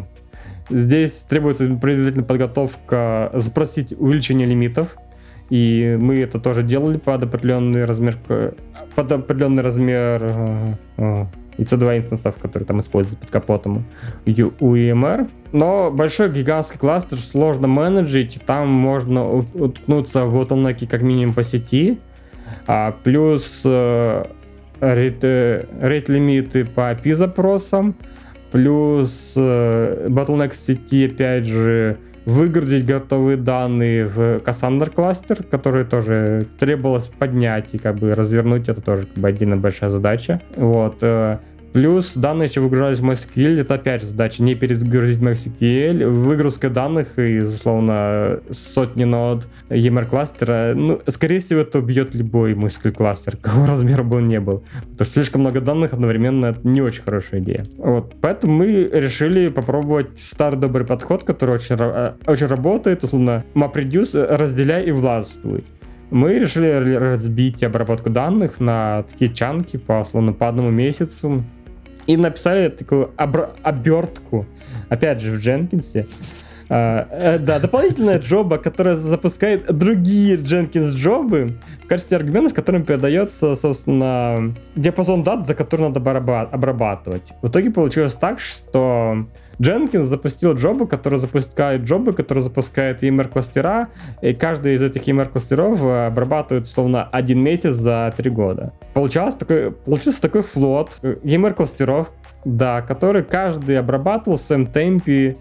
здесь 0.68 1.22
требуется 1.22 1.66
предварительная 1.66 2.26
подготовка, 2.26 3.30
запросить 3.32 3.94
увеличение 3.96 4.46
лимитов. 4.46 4.96
И 5.50 5.96
мы 6.00 6.20
это 6.20 6.40
тоже 6.40 6.62
делали 6.62 6.96
под 6.96 7.22
определенный 7.22 7.84
размер, 7.84 8.18
под 8.94 9.12
определенный 9.12 9.62
размер 9.62 10.22
э, 10.22 10.64
э, 10.96 11.26
и 11.58 11.62
C2 11.62 11.98
инстансов, 11.98 12.40
которые 12.40 12.66
там 12.66 12.80
используются 12.80 13.20
под 13.20 13.30
капотом 13.30 13.84
у 14.26 14.30
EMR. 14.30 15.30
Но 15.52 15.90
большой 15.90 16.32
гигантский 16.32 16.78
кластер 16.78 17.18
сложно 17.18 17.68
менеджить, 17.68 18.40
там 18.46 18.68
можно 18.68 19.22
уткнуться 19.30 20.24
в 20.24 20.34
bottleneck 20.34 20.86
как 20.88 21.02
минимум 21.02 21.34
по 21.34 21.44
сети, 21.44 22.00
а 22.66 22.92
плюс 22.92 23.60
э, 23.64 24.22
рейт-лимиты 24.80 26.64
по 26.64 26.92
API-запросам, 26.92 27.94
плюс 28.52 29.34
Bottleneck 29.36 30.54
сети, 30.54 31.06
опять 31.06 31.46
же, 31.46 31.96
выгрузить 32.24 32.86
готовые 32.86 33.36
данные 33.36 34.06
в 34.06 34.38
Cassandra 34.38 34.90
кластер, 34.90 35.42
который 35.42 35.84
тоже 35.84 36.46
требовалось 36.58 37.08
поднять 37.08 37.74
и 37.74 37.78
как 37.78 37.96
бы 37.96 38.14
развернуть, 38.14 38.68
это 38.68 38.80
тоже 38.80 39.06
как 39.06 39.18
бы 39.18 39.28
отдельно 39.28 39.56
большая 39.56 39.90
задача. 39.90 40.40
Вот. 40.56 41.02
Плюс 41.74 42.12
данные 42.14 42.46
еще 42.46 42.60
выгружались 42.60 43.00
в 43.00 43.04
MySQL. 43.04 43.60
Это 43.60 43.74
опять 43.74 44.04
задача 44.04 44.44
не 44.44 44.54
перезагрузить 44.54 45.18
MySQL. 45.18 46.08
Выгрузка 46.08 46.70
данных 46.70 47.18
из, 47.18 47.52
условно, 47.52 48.38
сотни 48.52 49.02
нод 49.02 49.48
EMR 49.70 50.06
кластера, 50.06 50.74
ну, 50.76 51.00
скорее 51.08 51.40
всего, 51.40 51.62
это 51.62 51.80
убьет 51.80 52.14
любой 52.14 52.52
MySQL 52.52 52.92
кластер, 52.92 53.36
какого 53.42 53.66
размера 53.66 54.04
бы 54.04 54.18
он 54.18 54.24
не 54.26 54.38
был. 54.38 54.62
Потому 54.82 55.04
что 55.04 55.14
слишком 55.14 55.40
много 55.40 55.60
данных 55.60 55.94
одновременно 55.94 56.46
это 56.46 56.60
не 56.62 56.80
очень 56.80 57.02
хорошая 57.02 57.40
идея. 57.40 57.64
Вот, 57.76 58.14
поэтому 58.20 58.52
мы 58.52 58.88
решили 58.92 59.48
попробовать 59.48 60.10
старый 60.30 60.60
добрый 60.60 60.86
подход, 60.86 61.24
который 61.24 61.56
очень, 61.56 61.74
э, 61.76 62.12
очень 62.24 62.46
работает, 62.46 63.02
условно, 63.02 63.42
MapReduce, 63.54 64.36
разделяй 64.36 64.84
и 64.84 64.92
властвуй 64.92 65.64
мы 66.10 66.38
решили 66.38 66.94
разбить 66.94 67.64
обработку 67.64 68.08
данных 68.08 68.60
на 68.60 69.02
такие 69.10 69.34
чанки 69.34 69.78
по, 69.78 70.02
условно, 70.02 70.32
по 70.32 70.48
одному 70.48 70.70
месяцу 70.70 71.42
и 72.06 72.16
написали 72.16 72.68
такую 72.68 73.10
обр- 73.16 73.50
обертку, 73.62 74.46
опять 74.88 75.20
же, 75.20 75.32
в 75.32 75.40
Дженкинсе. 75.40 76.06
Uh, 76.66 77.06
э, 77.10 77.38
да, 77.40 77.58
дополнительная 77.58 78.18
джоба, 78.18 78.56
которая 78.56 78.96
запускает 78.96 79.66
другие 79.66 80.38
Jenkins 80.38 80.92
джобы 80.94 81.58
в 81.84 81.86
качестве 81.86 82.16
аргументов, 82.16 82.54
которым 82.54 82.86
передается, 82.86 83.54
собственно, 83.54 84.54
диапазон 84.74 85.22
дат, 85.22 85.46
за 85.46 85.54
который 85.54 85.90
надо 85.90 86.00
обрабатывать. 86.00 87.34
В 87.42 87.48
итоге 87.48 87.70
получилось 87.70 88.14
так, 88.14 88.40
что 88.40 89.18
Jenkins 89.58 90.04
запустил 90.04 90.54
джобы, 90.54 90.86
которые 90.86 91.20
запускают 91.20 91.82
джобы, 91.82 92.12
которые 92.12 92.42
запускают 92.42 93.02
EMR 93.02 93.28
кластера, 93.28 93.88
и 94.20 94.34
каждый 94.34 94.74
из 94.74 94.82
этих 94.82 95.06
EMR 95.06 95.30
кластеров 95.30 95.82
э, 95.82 96.06
обрабатывает, 96.06 96.66
словно 96.66 97.04
один 97.04 97.42
месяц 97.42 97.74
за 97.74 98.12
три 98.16 98.30
года. 98.30 98.72
Получался 98.92 99.38
такой, 99.38 99.72
получился 99.72 100.20
такой 100.20 100.42
флот 100.42 100.98
EMR 101.02 101.54
кластеров, 101.54 102.14
да, 102.44 102.82
который 102.82 103.22
каждый 103.22 103.78
обрабатывал 103.78 104.38
в 104.38 104.40
своем 104.40 104.66
темпе, 104.66 105.36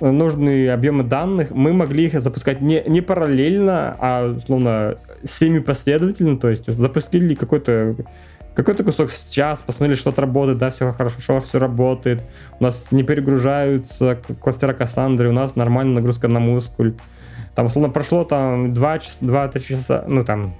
э, 0.00 0.10
нужные 0.10 0.72
объемы 0.72 1.02
данных, 1.02 1.50
мы 1.54 1.72
могли 1.72 2.06
их 2.06 2.20
запускать 2.20 2.60
не, 2.60 2.82
не 2.86 3.00
параллельно, 3.00 3.94
а, 3.98 4.36
словно, 4.46 4.94
семи-последовательно, 5.24 6.36
то 6.36 6.48
есть 6.48 6.66
запустили 6.66 7.34
какой-то 7.34 7.96
какой-то 8.56 8.82
кусок 8.82 9.10
сейчас, 9.10 9.60
посмотрели, 9.60 9.96
что-то 9.96 10.22
работает, 10.22 10.58
да, 10.58 10.70
все 10.70 10.92
хорошо, 10.92 11.40
все 11.40 11.58
работает, 11.58 12.24
у 12.58 12.64
нас 12.64 12.86
не 12.90 13.04
перегружаются 13.04 14.18
кластера 14.40 14.72
Кассандры, 14.72 15.28
у 15.28 15.32
нас 15.32 15.54
нормальная 15.56 15.96
нагрузка 15.96 16.26
на 16.26 16.40
мускуль. 16.40 16.94
Там, 17.54 17.66
условно, 17.66 17.90
прошло 17.90 18.24
там 18.24 18.70
2 18.70 18.98
часа, 18.98 19.16
2-3 19.22 19.60
часа, 19.60 20.04
ну 20.08 20.24
там, 20.24 20.54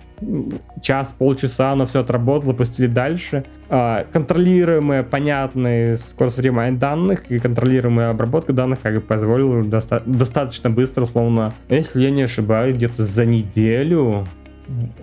час, 0.80 1.14
полчаса, 1.18 1.72
оно 1.72 1.84
все 1.84 2.00
отработало, 2.00 2.54
пустили 2.54 2.86
дальше. 2.86 3.44
А, 3.68 4.06
контролируемая, 4.10 5.02
понятная 5.02 5.96
скорость 5.96 6.38
времени 6.38 6.76
данных 6.76 7.30
и 7.30 7.38
контролируемая 7.38 8.10
обработка 8.10 8.54
данных 8.54 8.80
как 8.80 8.94
бы 8.94 9.00
позволила 9.02 9.62
доста- 9.62 10.02
достаточно 10.06 10.70
быстро, 10.70 11.02
условно, 11.02 11.52
если 11.68 12.02
я 12.02 12.10
не 12.10 12.22
ошибаюсь, 12.22 12.76
где-то 12.76 13.04
за 13.04 13.26
неделю 13.26 14.26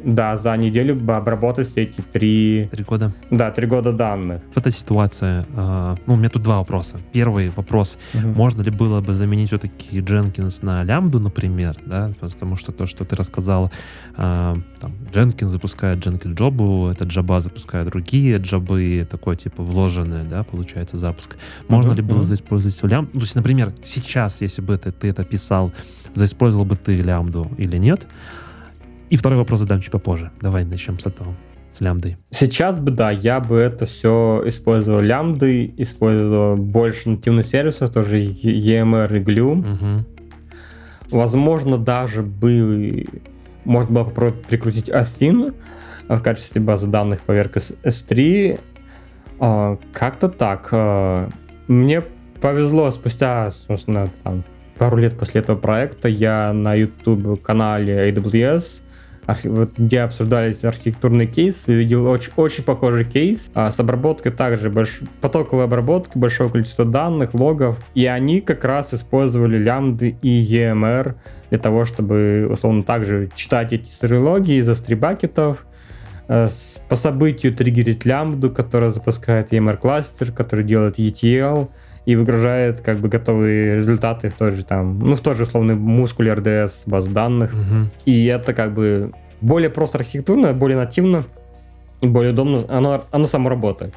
да, 0.03 0.35
за 0.35 0.55
неделю 0.57 0.97
обработать 1.13 1.67
все 1.67 1.81
эти 1.81 2.01
три... 2.01 2.67
Три 2.69 2.83
года. 2.83 3.13
Да, 3.29 3.51
три 3.51 3.67
года 3.67 3.91
данных. 3.91 4.41
В 4.51 4.57
этой 4.57 4.71
ситуации, 4.71 5.45
э, 5.55 5.95
ну, 6.05 6.13
у 6.13 6.17
меня 6.17 6.29
тут 6.29 6.43
два 6.43 6.57
вопроса. 6.57 6.97
Первый 7.11 7.49
вопрос, 7.49 7.97
угу. 8.13 8.27
можно 8.27 8.61
ли 8.61 8.71
было 8.71 9.01
бы 9.01 9.13
заменить 9.13 9.49
все-таки 9.49 9.99
Jenkins 9.99 10.59
на 10.61 10.83
лямбду, 10.83 11.19
например, 11.19 11.77
да, 11.85 12.11
потому 12.19 12.55
что 12.55 12.71
то, 12.71 12.85
что 12.85 13.05
ты 13.05 13.15
рассказал, 13.15 13.71
э, 14.17 14.55
там, 14.79 14.93
Jenkins 15.13 15.47
запускает 15.47 16.05
Jenkins 16.05 16.33
джобу, 16.33 16.89
этот 16.89 17.07
джаба 17.07 17.39
запускает 17.39 17.87
другие 17.87 18.37
джабы, 18.37 19.07
такой, 19.09 19.35
типа, 19.35 19.63
вложенный, 19.63 20.23
да, 20.23 20.43
получается, 20.43 20.97
запуск. 20.97 21.37
Можно 21.67 21.91
угу, 21.91 21.97
ли 21.97 22.03
было 22.03 22.19
угу. 22.19 22.25
заиспользовать 22.25 22.81
лямбду? 22.83 23.11
Ну, 23.13 23.19
то 23.19 23.25
есть, 23.25 23.35
например, 23.35 23.73
сейчас, 23.83 24.41
если 24.41 24.61
бы 24.61 24.77
ты, 24.77 24.91
ты 24.91 25.07
это 25.07 25.23
писал, 25.23 25.71
заиспользовал 26.13 26.65
бы 26.65 26.75
ты 26.75 26.97
лямбду 26.97 27.49
или 27.57 27.77
нет? 27.77 28.07
И 29.13 29.15
второй 29.15 29.37
вопрос 29.37 29.59
задам 29.59 29.79
чуть 29.79 29.91
попозже. 29.91 30.31
Давай 30.41 30.65
начнем 30.65 30.97
с 30.97 31.05
этого, 31.05 31.35
с 31.69 31.81
лямбдой. 31.81 32.17
Сейчас 32.31 32.79
бы, 32.79 32.89
да, 32.89 33.11
я 33.11 33.39
бы 33.39 33.57
это 33.59 33.85
все 33.85 34.41
использовал 34.47 35.01
лямбды, 35.01 35.71
использовал 35.77 36.57
больше 36.57 37.11
нативных 37.11 37.45
сервисов, 37.45 37.93
тоже 37.93 38.23
EMR 38.23 39.15
и 39.15 39.23
Glue. 39.23 39.59
Угу. 39.59 40.05
Возможно, 41.11 41.77
даже 41.77 42.23
бы 42.23 43.05
можно 43.65 43.93
было 43.93 44.03
попробовать 44.05 44.45
прикрутить 44.45 44.89
Asyn 44.89 45.53
в 46.09 46.19
качестве 46.21 46.59
базы 46.59 46.87
данных 46.87 47.21
поверх 47.21 47.51
S3. 47.57 48.59
А, 49.39 49.77
как-то 49.93 50.27
так. 50.27 50.69
А, 50.71 51.29
мне 51.67 52.01
повезло 52.41 52.89
спустя, 52.89 53.51
собственно, 53.51 54.09
там, 54.23 54.43
пару 54.79 54.97
лет 54.97 55.15
после 55.19 55.41
этого 55.41 55.55
проекта 55.55 56.07
я 56.07 56.51
на 56.51 56.73
YouTube 56.73 57.43
канале 57.43 58.09
AWS 59.27 59.73
где 59.77 60.01
обсуждались 60.01 60.63
архитектурные 60.63 61.27
кейсы, 61.27 61.73
видел 61.73 62.07
очень, 62.07 62.31
очень 62.35 62.63
похожий 62.63 63.05
кейс 63.05 63.49
а, 63.53 63.71
с 63.71 63.79
обработкой 63.79 64.31
также 64.31 64.69
больш... 64.69 65.01
потоковой 65.21 65.65
обработки 65.65 66.17
большого 66.17 66.49
количества 66.49 66.85
данных, 66.85 67.33
логов, 67.33 67.77
и 67.95 68.05
они 68.05 68.41
как 68.41 68.63
раз 68.63 68.93
использовали 68.93 69.57
лямбды 69.57 70.17
и 70.21 70.41
EMR 70.41 71.15
для 71.49 71.59
того, 71.59 71.85
чтобы, 71.85 72.47
условно, 72.49 72.81
также 72.81 73.29
читать 73.35 73.73
эти 73.73 73.89
сырые 73.89 74.21
логи 74.21 74.53
из 74.53 74.67
S3 74.67 74.95
бакетов, 74.95 75.65
э, 76.27 76.47
по 76.89 76.95
событию 76.95 77.53
триггерить 77.53 78.05
лямбду, 78.05 78.49
которая 78.49 78.91
запускает 78.91 79.53
EMR 79.53 79.77
кластер, 79.77 80.31
который 80.31 80.65
делает 80.65 80.99
ETL, 80.99 81.69
и 82.05 82.15
выгружает 82.15 82.81
как 82.81 82.97
бы 82.97 83.09
готовые 83.09 83.75
результаты 83.75 84.29
в 84.29 84.35
тот 84.35 84.53
же 84.53 84.63
там, 84.63 84.99
ну 84.99 85.15
в 85.15 85.21
тот 85.21 85.37
же 85.37 85.43
условный 85.43 85.75
мускуль 85.75 86.29
RDS 86.29 86.83
баз 86.85 87.07
данных. 87.07 87.53
Угу. 87.53 87.87
И 88.05 88.25
это 88.25 88.53
как 88.53 88.73
бы 88.73 89.11
более 89.41 89.69
просто 89.69 89.99
архитектурно, 89.99 90.53
более 90.53 90.77
нативно 90.77 91.23
и 92.01 92.07
более 92.07 92.33
удобно, 92.33 92.65
оно, 92.67 93.03
оно 93.11 93.25
само 93.25 93.49
работает 93.49 93.93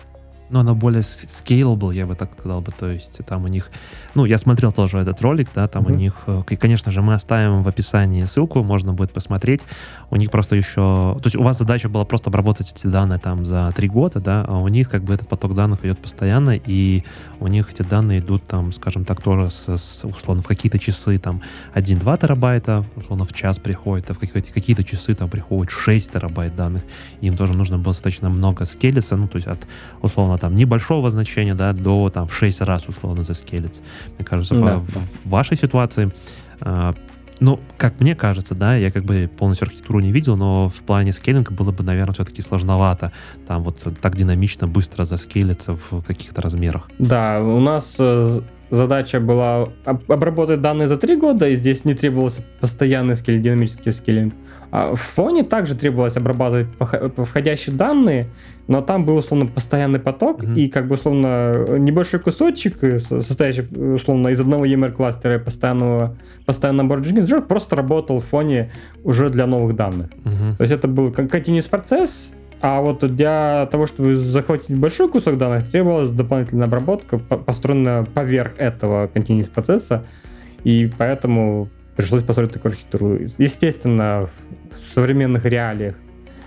но 0.51 0.61
она 0.61 0.75
более 0.75 1.01
scalable, 1.01 1.95
я 1.95 2.07
бы 2.07 2.15
так 2.15 2.33
сказал 2.33 2.61
бы, 2.61 2.73
то 2.73 2.87
есть 2.87 3.21
там 3.27 3.45
у 3.45 3.49
них, 3.49 3.71
ну, 4.15 4.25
я 4.25 4.39
смотрел 4.39 4.73
тоже 4.73 4.99
этот 4.99 5.21
ролик, 5.21 5.49
да, 5.55 5.67
там 5.67 5.83
mm-hmm. 5.83 5.93
у 5.93 5.97
них, 5.97 6.15
э, 6.27 6.43
и, 6.51 6.57
конечно 6.57 6.93
же, 6.93 7.03
мы 7.03 7.15
оставим 7.15 7.63
в 7.63 7.69
описании 7.69 8.25
ссылку, 8.25 8.63
можно 8.63 8.93
будет 8.93 9.13
посмотреть, 9.13 9.63
у 10.11 10.17
них 10.17 10.31
просто 10.31 10.57
еще, 10.57 11.15
то 11.15 11.23
есть 11.25 11.37
у 11.37 11.43
вас 11.43 11.59
задача 11.59 11.89
была 11.89 12.05
просто 12.05 12.31
обработать 12.31 12.73
эти 12.77 12.87
данные 12.87 13.19
там 13.19 13.45
за 13.45 13.73
три 13.75 13.89
года, 13.89 14.21
да, 14.21 14.45
а 14.47 14.59
у 14.59 14.69
них 14.69 14.89
как 14.91 15.03
бы 15.03 15.15
этот 15.15 15.29
поток 15.29 15.55
данных 15.55 15.85
идет 15.85 15.99
постоянно, 15.99 16.57
и 16.57 17.03
у 17.41 17.49
них 17.49 17.71
эти 17.71 17.83
данные 17.83 18.21
идут 18.21 18.47
там, 18.47 18.73
скажем 18.73 19.05
так, 19.05 19.21
тоже 19.21 19.51
с, 19.51 19.77
с 19.77 20.05
условно 20.05 20.43
в 20.43 20.47
какие-то 20.47 20.79
часы 20.79 21.19
там 21.19 21.43
1-2 21.75 22.21
терабайта, 22.21 22.85
условно 22.95 23.25
в 23.25 23.33
час 23.33 23.59
приходит, 23.59 24.11
а 24.11 24.15
в 24.15 24.19
какие-то, 24.19 24.53
какие-то 24.53 24.85
часы 24.85 25.15
там 25.15 25.29
приходит 25.29 25.71
6 25.71 26.13
терабайт 26.13 26.55
данных, 26.55 26.83
им 27.21 27.37
тоже 27.37 27.55
нужно 27.55 27.79
было 27.79 27.93
достаточно 27.93 28.29
много 28.29 28.65
скелеса, 28.65 29.17
ну, 29.17 29.29
то 29.29 29.37
есть 29.37 29.49
от 29.49 29.67
условно 30.03 30.36
там 30.39 30.55
небольшого 30.55 31.11
значения, 31.11 31.55
да, 31.55 31.73
до 31.73 32.11
там 32.11 32.27
в 32.27 32.35
6 32.35 32.61
раз 32.63 32.89
условно 32.89 33.23
заскелиться. 33.23 33.83
Мне 34.17 34.25
кажется, 34.25 34.55
да. 34.55 34.79
в, 34.79 34.87
в 34.87 35.29
вашей 35.29 35.57
ситуации 35.57 36.09
э, 36.61 36.93
ну, 37.41 37.61
как 37.77 38.01
мне 38.01 38.15
кажется, 38.15 38.55
да, 38.55 38.77
я 38.77 38.91
как 38.91 39.05
бы 39.05 39.29
полностью 39.37 39.67
архитектуру 39.67 40.01
не 40.01 40.13
видел, 40.13 40.37
но 40.37 40.69
в 40.69 40.83
плане 40.83 41.13
скейлинга 41.13 41.53
было 41.53 41.71
бы, 41.71 41.85
наверное, 41.85 42.15
все-таки 42.15 42.41
сложновато 42.43 43.13
там 43.47 43.63
вот 43.63 43.87
так 44.01 44.17
динамично, 44.17 44.67
быстро 44.67 45.05
заскейлиться 45.05 45.77
в 45.77 46.03
каких-то 46.03 46.41
размерах. 46.41 46.91
Да, 46.99 47.41
у 47.43 47.61
нас 47.61 47.97
э, 47.99 48.41
задача 48.71 49.21
была 49.21 49.69
обработать 49.85 50.61
данные 50.61 50.89
за 50.89 50.97
три 50.97 51.17
года, 51.17 51.49
и 51.49 51.57
здесь 51.57 51.85
не 51.85 51.95
требовался 51.95 52.43
постоянный 52.61 53.17
скейл, 53.17 53.41
динамический 53.41 53.93
скейлинг. 53.93 54.35
А 54.71 54.95
в 54.95 55.01
фоне 55.01 55.45
также 55.45 55.75
требовалось 55.75 56.17
обрабатывать 56.17 56.69
входящие 57.17 57.75
данные, 57.75 58.29
но 58.67 58.83
там 58.83 59.05
был 59.05 59.17
условно 59.17 59.47
постоянный 59.47 60.01
поток, 60.01 60.43
mm-hmm. 60.43 60.57
и 60.57 60.69
как 60.69 60.89
бы 60.89 60.97
условно 60.97 61.79
небольшой 61.79 62.21
кусочек, 62.21 62.83
э, 62.83 62.99
состоящий 62.99 63.63
условно 63.63 64.29
из 64.29 64.41
одного 64.41 64.67
EMR 64.67 64.93
кластера 64.93 65.37
и 65.37 65.39
постоянного, 65.39 66.17
постоянного 66.47 66.83
набора 66.83 67.01
Jenkins 67.01 67.43
просто 67.43 67.77
работал 67.77 68.19
в 68.19 68.25
фоне 68.25 68.73
уже 69.05 69.31
для 69.31 69.47
новых 69.47 69.77
данных. 69.77 70.11
Mm-hmm. 70.25 70.57
То 70.57 70.63
есть 70.63 70.73
это 70.73 70.89
был 70.89 71.11
continuous 71.11 71.69
процесс, 71.71 72.33
а 72.61 72.81
вот 72.81 73.01
для 73.15 73.69
того, 73.71 73.87
чтобы 73.87 74.17
захватить 74.17 74.77
большой 74.77 75.09
кусок 75.09 75.39
данных, 75.39 75.71
требовалась 75.71 76.11
дополнительная 76.11 76.67
обработка, 76.67 77.19
построенная 77.19 78.05
поверх 78.05 78.53
этого 78.59 79.09
continuous 79.09 79.49
процесса, 79.49 80.05
и 80.65 80.91
поэтому 80.99 81.69
пришлось 81.97 82.23
построить 82.23 82.53
такую 82.53 82.71
архитектуру. 82.71 83.19
Естественно, 83.39 84.29
в 84.91 84.95
современных 84.95 85.45
реалиях 85.45 85.95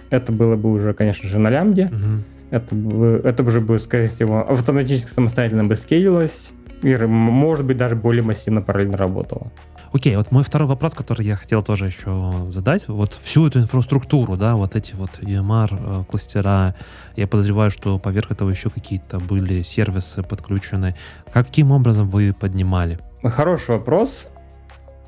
это 0.10 0.32
было 0.32 0.56
бы 0.56 0.72
уже, 0.72 0.94
конечно 0.94 1.30
же, 1.30 1.40
на 1.40 1.50
лямбде. 1.50 1.86
Угу. 1.86 2.24
Это, 2.52 2.76
бы, 2.76 3.22
это 3.24 3.44
уже 3.44 3.62
бы, 3.62 3.78
скорее 3.78 4.08
всего, 4.08 4.50
автоматически 4.50 5.12
самостоятельно 5.12 5.66
бы 5.66 5.76
скейлилось, 5.76 6.50
и, 6.82 6.96
может 7.06 7.66
быть, 7.66 7.78
даже 7.78 7.96
более 7.96 8.24
массивно 8.24 8.62
параллельно 8.62 8.98
работало. 8.98 9.52
Окей, 9.92 10.16
вот 10.16 10.32
мой 10.32 10.44
второй 10.44 10.68
вопрос, 10.68 10.94
который 10.94 11.26
я 11.26 11.36
хотел 11.36 11.64
тоже 11.64 11.88
еще 11.88 12.34
задать. 12.50 12.88
Вот 12.88 13.14
всю 13.14 13.48
эту 13.48 13.60
инфраструктуру, 13.60 14.38
да, 14.38 14.56
вот 14.56 14.76
эти 14.76 14.94
вот 14.94 15.20
EMR, 15.20 16.02
э, 16.02 16.04
кластера, 16.06 16.76
я 17.16 17.28
подозреваю, 17.28 17.72
что 17.72 17.98
поверх 17.98 18.32
этого 18.32 18.50
еще 18.50 18.70
какие-то 18.70 19.20
были 19.20 19.62
сервисы 19.62 20.22
подключены. 20.22 20.94
Каким 21.34 21.72
образом 21.72 22.08
вы 22.10 22.34
поднимали? 22.40 23.00
Хороший 23.24 23.78
вопрос. 23.78 24.28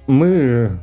Мы, 0.07 0.79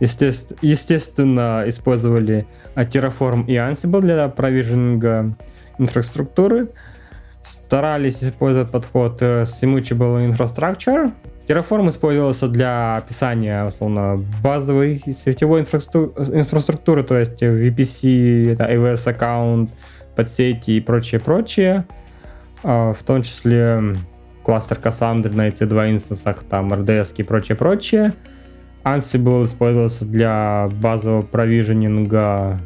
естественно, 0.00 1.64
использовали 1.66 2.46
Terraform 2.76 3.46
и 3.46 3.56
Ansible 3.56 4.00
для 4.00 4.28
провиженинга 4.28 5.36
инфраструктуры. 5.78 6.68
Старались 7.44 8.22
использовать 8.22 8.70
подход 8.70 9.20
э, 9.20 9.42
Simulable 9.42 10.30
Infrastructure, 10.30 11.12
Terraform 11.46 11.90
использовался 11.90 12.48
для 12.48 12.96
описания, 12.96 13.64
условно, 13.64 14.14
базовой 14.42 15.02
сетевой 15.06 15.62
инфраструктуры, 15.62 17.02
то 17.02 17.18
есть 17.18 17.42
VPC, 17.42 18.52
это 18.52 18.64
AWS 18.72 19.10
аккаунт, 19.10 19.70
подсети 20.14 20.72
и 20.72 20.80
прочее, 20.80 21.20
прочее. 21.20 21.86
А, 22.62 22.92
в 22.92 23.02
том 23.02 23.22
числе 23.22 23.96
кластер 24.44 24.78
Cassandra 24.82 25.34
на 25.34 25.48
EC2 25.48 25.90
инстансах, 25.90 26.44
там 26.44 26.72
RDS 26.72 27.14
и 27.16 27.22
прочее, 27.22 27.56
прочее. 27.56 28.12
Ansible 28.84 29.44
использовался 29.44 30.04
для 30.04 30.66
базового 30.80 31.22
провиженинга, 31.22 32.58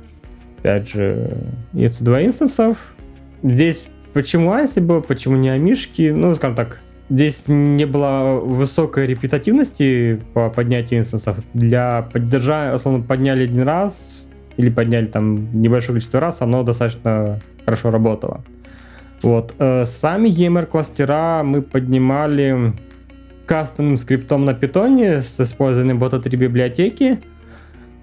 опять 0.59 0.89
же, 0.89 1.27
EC2 1.73 2.27
инстансов. 2.27 2.95
Здесь 3.43 3.85
почему 4.16 4.55
Ansible, 4.55 5.02
почему 5.07 5.37
не 5.37 5.50
Амишки? 5.50 6.09
Ну, 6.09 6.35
скажем 6.37 6.57
так, 6.57 6.81
здесь 7.11 7.44
не 7.48 7.85
было 7.85 8.40
высокой 8.42 9.07
репетативности 9.07 10.18
по 10.33 10.48
поднятию 10.48 11.00
инстансов. 11.00 11.37
Для 11.52 12.09
поддержания, 12.11 12.74
условно, 12.74 13.05
подняли 13.05 13.44
один 13.44 13.64
раз 13.64 14.22
или 14.57 14.70
подняли 14.70 15.05
там 15.05 15.61
небольшое 15.61 15.96
количество 15.96 16.18
раз, 16.18 16.40
оно 16.40 16.62
достаточно 16.62 17.42
хорошо 17.66 17.90
работало. 17.90 18.42
Вот. 19.20 19.55
Э, 19.59 19.85
сами 19.85 20.31
EMR 20.31 20.64
кластера 20.64 21.42
мы 21.42 21.61
поднимали 21.61 22.72
кастомным 23.44 23.98
скриптом 23.98 24.46
на 24.46 24.55
питоне 24.55 25.20
с 25.20 25.38
использованием 25.38 25.98
бота 25.98 26.20
3 26.20 26.38
библиотеки. 26.38 27.20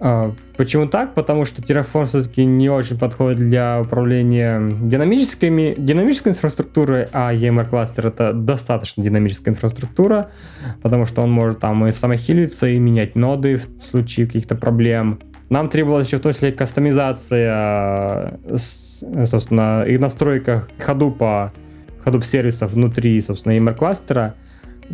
А, 0.05 0.33
почему 0.57 0.85
так? 0.87 1.13
Потому 1.13 1.45
что 1.45 1.61
Terraform 1.61 2.07
все-таки 2.07 2.43
не 2.43 2.69
очень 2.69 2.99
подходит 2.99 3.39
для 3.39 3.79
управления 3.79 4.59
динамическими, 4.81 5.75
динамической 5.77 6.33
инфраструктурой, 6.33 7.07
а 7.13 7.33
EMR 7.33 7.69
кластер 7.69 8.07
это 8.07 8.33
достаточно 8.33 9.01
динамическая 9.01 9.53
инфраструктура, 9.53 10.29
потому 10.81 11.05
что 11.05 11.21
он 11.21 11.31
может 11.31 11.59
там 11.59 11.87
и 11.87 11.93
самохилиться, 11.93 12.67
и 12.67 12.79
менять 12.79 13.15
ноды 13.15 13.55
в 13.55 13.81
случае 13.91 14.25
каких-то 14.25 14.55
проблем. 14.55 15.21
Нам 15.49 15.69
требовалась 15.69 16.07
еще 16.07 16.17
в 16.17 16.21
том 16.21 16.33
числе 16.33 16.51
кастомизация, 16.51 18.39
собственно, 19.25 19.85
и 19.87 19.97
настройка 19.97 20.67
ходупа, 20.79 21.53
ходуп 22.03 22.25
сервисов 22.25 22.73
внутри, 22.73 23.21
собственно, 23.21 23.53
EMR 23.53 23.75
кластера, 23.75 24.35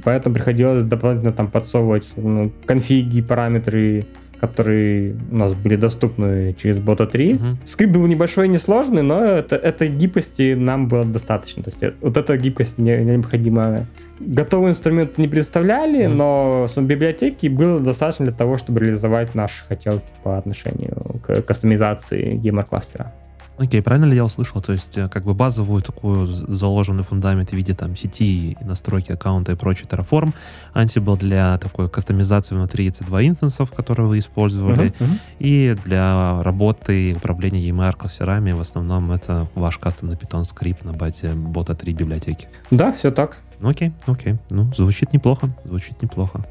поэтому 0.04 0.36
приходилось 0.36 0.84
дополнительно 0.84 1.34
там 1.34 1.48
подсовывать 1.48 2.08
ну, 2.15 2.52
конфиги, 2.67 3.24
параметры, 3.24 4.06
которые 4.39 5.15
у 5.32 5.36
нас 5.36 5.54
были 5.54 5.75
доступны 5.75 6.56
через 6.62 6.80
бота 6.80 7.06
3. 7.06 7.34
Угу. 7.34 7.43
Скрипт 7.65 7.93
был 7.93 8.08
небольшой 8.08 8.47
и 8.47 8.49
несложный, 8.49 9.04
но 9.04 9.23
это, 9.23 9.56
этой 9.56 9.89
гибкости 9.89 10.54
нам 10.54 10.88
было 10.88 11.04
достаточно. 11.04 11.63
То 11.63 11.69
есть 11.69 11.84
э, 11.84 11.93
вот 12.02 12.17
эта 12.17 12.38
гибкость 12.38 12.78
не, 12.78 12.97
необходима. 12.97 13.86
Готовый 14.19 14.71
инструмент 14.71 15.17
не 15.17 15.28
представляли, 15.28 16.06
mm 16.06 16.19
но 16.19 16.67
библиотеки 16.75 17.47
было 17.47 17.80
достаточно 17.80 18.25
для 18.25 18.36
того, 18.36 18.58
чтобы 18.58 18.82
реализовать 18.82 19.36
наши 19.36 19.63
хотелки 19.65 20.06
по 20.23 20.38
отношению 20.38 20.97
к 21.25 21.41
кастомизации 21.41 22.36
геймер-кластера. 22.36 23.13
Окей, 23.60 23.82
правильно 23.82 24.06
ли 24.06 24.15
я 24.15 24.24
услышал? 24.24 24.62
То 24.62 24.72
есть, 24.72 24.98
э, 24.98 25.08
как 25.08 25.26
бы 25.26 25.34
базовую 25.34 25.82
такую 25.82 26.26
заложенный 26.26 27.04
фундамент 27.04 27.50
в 27.50 27.54
виде 27.54 27.74
там 27.74 27.95
сети, 27.95 28.58
настройки 28.62 29.12
аккаунта 29.12 29.52
и 29.52 29.56
прочий 29.56 29.86
Terraform. 29.86 30.34
Ansible 30.74 31.17
для 31.17 31.58
такой 31.58 31.89
кастомизации 31.89 32.56
внутри 32.56 32.88
EC2 32.88 33.28
инстансов, 33.28 33.72
которые 33.72 34.08
вы 34.08 34.19
использовали. 34.19 34.88
Uh-huh, 34.88 35.00
uh-huh. 35.00 35.19
И 35.39 35.78
для 35.84 36.41
работы 36.41 37.10
и 37.10 37.13
управления 37.13 37.69
EMR 37.69 37.98
кластерами 37.98 38.54
в 38.54 38.62
основном 38.62 39.12
это 39.12 39.48
ваш 39.56 39.78
кастомный 39.78 40.15
Python 40.15 40.45
скрипт 40.45 40.86
на 40.86 40.93
базе 40.93 41.34
бота 41.34 41.76
3 41.76 41.93
библиотеки. 41.93 42.48
Да, 42.72 42.93
все 42.93 43.12
так. 43.12 43.39
Окей, 43.62 43.91
окей. 44.08 44.36
Ну, 44.50 44.72
звучит 44.74 45.12
неплохо, 45.12 45.50
звучит 45.65 46.02
неплохо. 46.02 46.45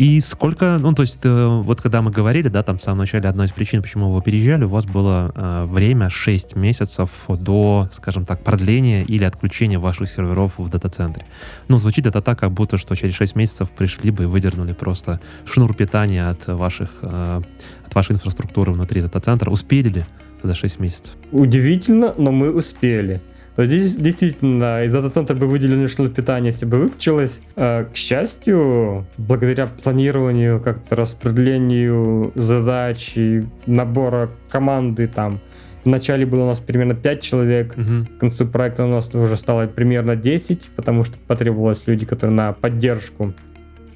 И 0.00 0.18
сколько, 0.22 0.78
ну, 0.80 0.94
то 0.94 1.02
есть, 1.02 1.18
э, 1.24 1.46
вот 1.62 1.82
когда 1.82 2.00
мы 2.00 2.10
говорили, 2.10 2.48
да, 2.48 2.62
там 2.62 2.78
в 2.78 2.82
самом 2.82 3.00
начале 3.00 3.28
одной 3.28 3.44
из 3.44 3.52
причин, 3.52 3.82
почему 3.82 4.10
вы 4.10 4.22
переезжали, 4.22 4.64
у 4.64 4.70
вас 4.70 4.86
было 4.86 5.30
э, 5.34 5.66
время 5.66 6.08
6 6.08 6.56
месяцев 6.56 7.10
до, 7.28 7.86
скажем 7.92 8.24
так, 8.24 8.42
продления 8.42 9.02
или 9.02 9.24
отключения 9.24 9.78
ваших 9.78 10.08
серверов 10.08 10.54
в 10.56 10.70
дата-центре. 10.70 11.26
Ну, 11.68 11.76
звучит 11.76 12.06
это 12.06 12.22
так, 12.22 12.38
как 12.38 12.50
будто, 12.50 12.78
что 12.78 12.94
через 12.96 13.14
6 13.14 13.36
месяцев 13.36 13.70
пришли 13.72 14.10
бы 14.10 14.22
и 14.22 14.26
выдернули 14.26 14.72
просто 14.72 15.20
шнур 15.44 15.74
питания 15.74 16.22
от 16.22 16.46
ваших, 16.46 16.88
э, 17.02 17.42
от 17.84 17.94
вашей 17.94 18.12
инфраструктуры 18.12 18.72
внутри 18.72 19.02
дата-центра. 19.02 19.50
Успели 19.50 19.90
ли 19.90 20.04
за 20.42 20.54
6 20.54 20.80
месяцев? 20.80 21.14
Удивительно, 21.30 22.14
но 22.16 22.32
мы 22.32 22.54
успели 22.54 23.20
то 23.56 23.64
здесь 23.64 23.96
действительно 23.96 24.82
из 24.82 24.92
дата-центра 24.92 25.34
бы 25.34 25.46
выделили 25.46 25.86
что 25.86 26.08
питание, 26.08 26.52
если 26.52 26.66
бы 26.66 26.78
выключилось. 26.78 27.40
А, 27.56 27.84
к 27.84 27.96
счастью, 27.96 29.06
благодаря 29.18 29.66
планированию, 29.66 30.60
как-то 30.60 30.96
распределению 30.96 32.32
задач 32.34 33.16
и 33.16 33.42
набора 33.66 34.30
команды 34.48 35.08
там, 35.08 35.40
Вначале 35.84 36.26
было 36.26 36.42
у 36.42 36.46
нас 36.46 36.58
примерно 36.58 36.94
5 36.94 37.22
человек, 37.22 37.72
угу. 37.72 38.06
к 38.16 38.20
концу 38.20 38.46
проекта 38.46 38.84
у 38.84 38.88
нас 38.88 39.14
уже 39.14 39.36
стало 39.36 39.66
примерно 39.66 40.14
10, 40.14 40.68
потому 40.76 41.04
что 41.04 41.16
потребовалось 41.26 41.86
люди, 41.86 42.04
которые 42.04 42.36
на 42.36 42.52
поддержку, 42.52 43.32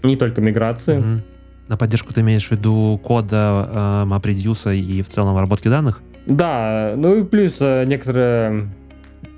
не 0.02 0.16
только 0.16 0.40
миграции. 0.40 0.98
Угу. 0.98 1.22
На 1.68 1.76
поддержку 1.76 2.12
ты 2.14 2.20
имеешь 2.22 2.46
в 2.46 2.50
виду 2.52 3.00
кода 3.02 3.68
э, 3.70 4.04
MapReduce 4.06 4.76
и 4.76 5.02
в 5.02 5.08
целом 5.08 5.34
обработки 5.34 5.68
данных? 5.68 6.00
Да, 6.26 6.94
ну 6.96 7.20
и 7.20 7.24
плюс 7.24 7.56
э, 7.60 7.84
некоторые 7.84 8.70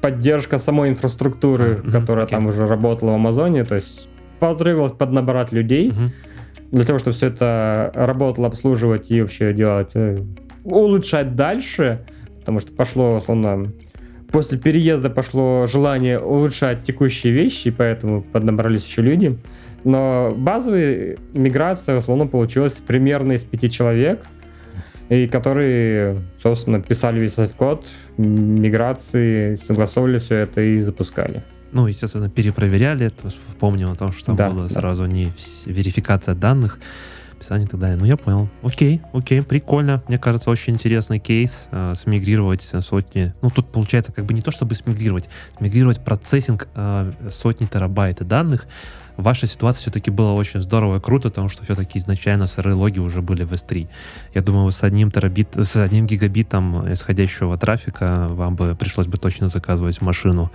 поддержка 0.07 0.59
самой 0.59 0.91
инфраструктуры, 0.91 1.81
uh-huh, 1.83 1.91
которая 1.91 2.27
okay. 2.27 2.31
там 2.31 2.47
уже 2.47 2.65
работала 2.65 3.11
в 3.11 3.15
Амазоне, 3.15 3.65
то 3.65 3.75
есть 3.75 4.09
потребовалось 4.39 4.93
поднабрать 4.93 5.51
людей 5.51 5.91
uh-huh. 5.91 6.11
для 6.71 6.85
того, 6.85 7.01
чтобы 7.01 7.17
все 7.17 7.27
это 7.27 7.91
работало, 7.93 8.47
обслуживать 8.47 9.11
и 9.11 9.21
вообще 9.21 9.53
делать, 9.53 9.91
э, 9.95 10.19
улучшать 10.63 11.35
дальше, 11.35 12.07
потому 12.39 12.61
что 12.61 12.71
пошло, 12.71 13.17
условно, 13.17 13.73
после 14.31 14.59
переезда 14.59 15.11
пошло 15.11 15.67
желание 15.67 16.21
улучшать 16.21 16.85
текущие 16.85 17.33
вещи, 17.33 17.73
поэтому 17.73 18.23
поднабрались 18.23 18.85
еще 18.85 19.03
люди. 19.03 19.37
Но 19.83 20.33
базовая 20.37 21.17
миграция, 21.33 21.99
условно, 21.99 22.29
получилась 22.29 22.75
примерно 22.75 23.33
из 23.33 23.43
пяти 23.43 23.69
человек– 23.69 24.25
и 25.09 25.27
которые, 25.29 26.23
собственно, 26.43 26.81
писали 26.81 27.21
весь 27.21 27.33
этот 27.33 27.55
код, 27.55 27.87
миграции, 28.17 29.55
согласовывали 29.55 30.19
все 30.19 30.37
это 30.37 30.61
и 30.61 30.81
запускали. 30.81 31.45
Ну, 31.73 31.87
естественно, 31.87 32.31
перепроверяли, 32.31 33.09
то 33.09 33.27
есть 33.27 33.39
помнил 33.59 33.91
о 33.93 33.95
том, 33.95 34.13
что 34.13 34.27
там 34.27 34.37
да, 34.37 34.51
была 34.51 34.63
да. 34.65 34.69
сразу 34.69 35.07
не 35.07 35.33
верификация 35.67 36.35
данных, 36.35 36.79
описание 37.37 37.67
и 37.67 37.71
так 37.71 37.79
далее. 37.79 37.97
Ну, 37.97 38.07
я 38.07 38.17
понял. 38.17 38.49
Окей, 38.63 39.01
окей, 39.13 39.43
прикольно. 39.43 40.03
Мне 40.09 40.19
кажется, 40.19 40.51
очень 40.51 40.75
интересный 40.75 41.19
кейс 41.19 41.67
э, 41.71 41.95
смигрировать 41.95 42.63
сотни. 42.63 43.33
Ну, 43.43 43.51
тут 43.51 43.73
получается 43.73 44.13
как 44.13 44.25
бы 44.25 44.33
не 44.33 44.41
то, 44.41 44.51
чтобы 44.51 44.75
смигрировать, 44.75 45.29
смигрировать 45.59 46.03
процессинг 46.03 46.69
э, 46.75 47.11
сотни 47.31 47.67
терабайт 47.67 48.27
данных 48.27 48.67
вашей 49.17 49.49
ситуации 49.49 49.83
все-таки 49.83 50.11
было 50.11 50.33
очень 50.33 50.61
здорово 50.61 50.97
и 50.97 51.01
круто, 51.01 51.29
потому 51.31 51.49
что 51.49 51.65
все-таки 51.65 51.99
изначально 51.99 52.47
сырые 52.47 52.75
логи 52.75 52.99
уже 52.99 53.23
были 53.23 53.45
в 53.45 53.53
S3. 53.53 53.89
Я 54.35 54.43
думаю, 54.43 54.71
с 54.73 54.83
одним, 54.83 55.11
терабит, 55.11 55.49
с 55.57 55.77
одним 55.77 56.07
гигабитом 56.07 56.93
исходящего 56.93 57.57
трафика 57.59 58.27
вам 58.31 58.57
бы 58.57 58.75
пришлось 58.75 59.07
бы 59.07 59.17
точно 59.17 59.49
заказывать 59.49 60.01
машину 60.03 60.51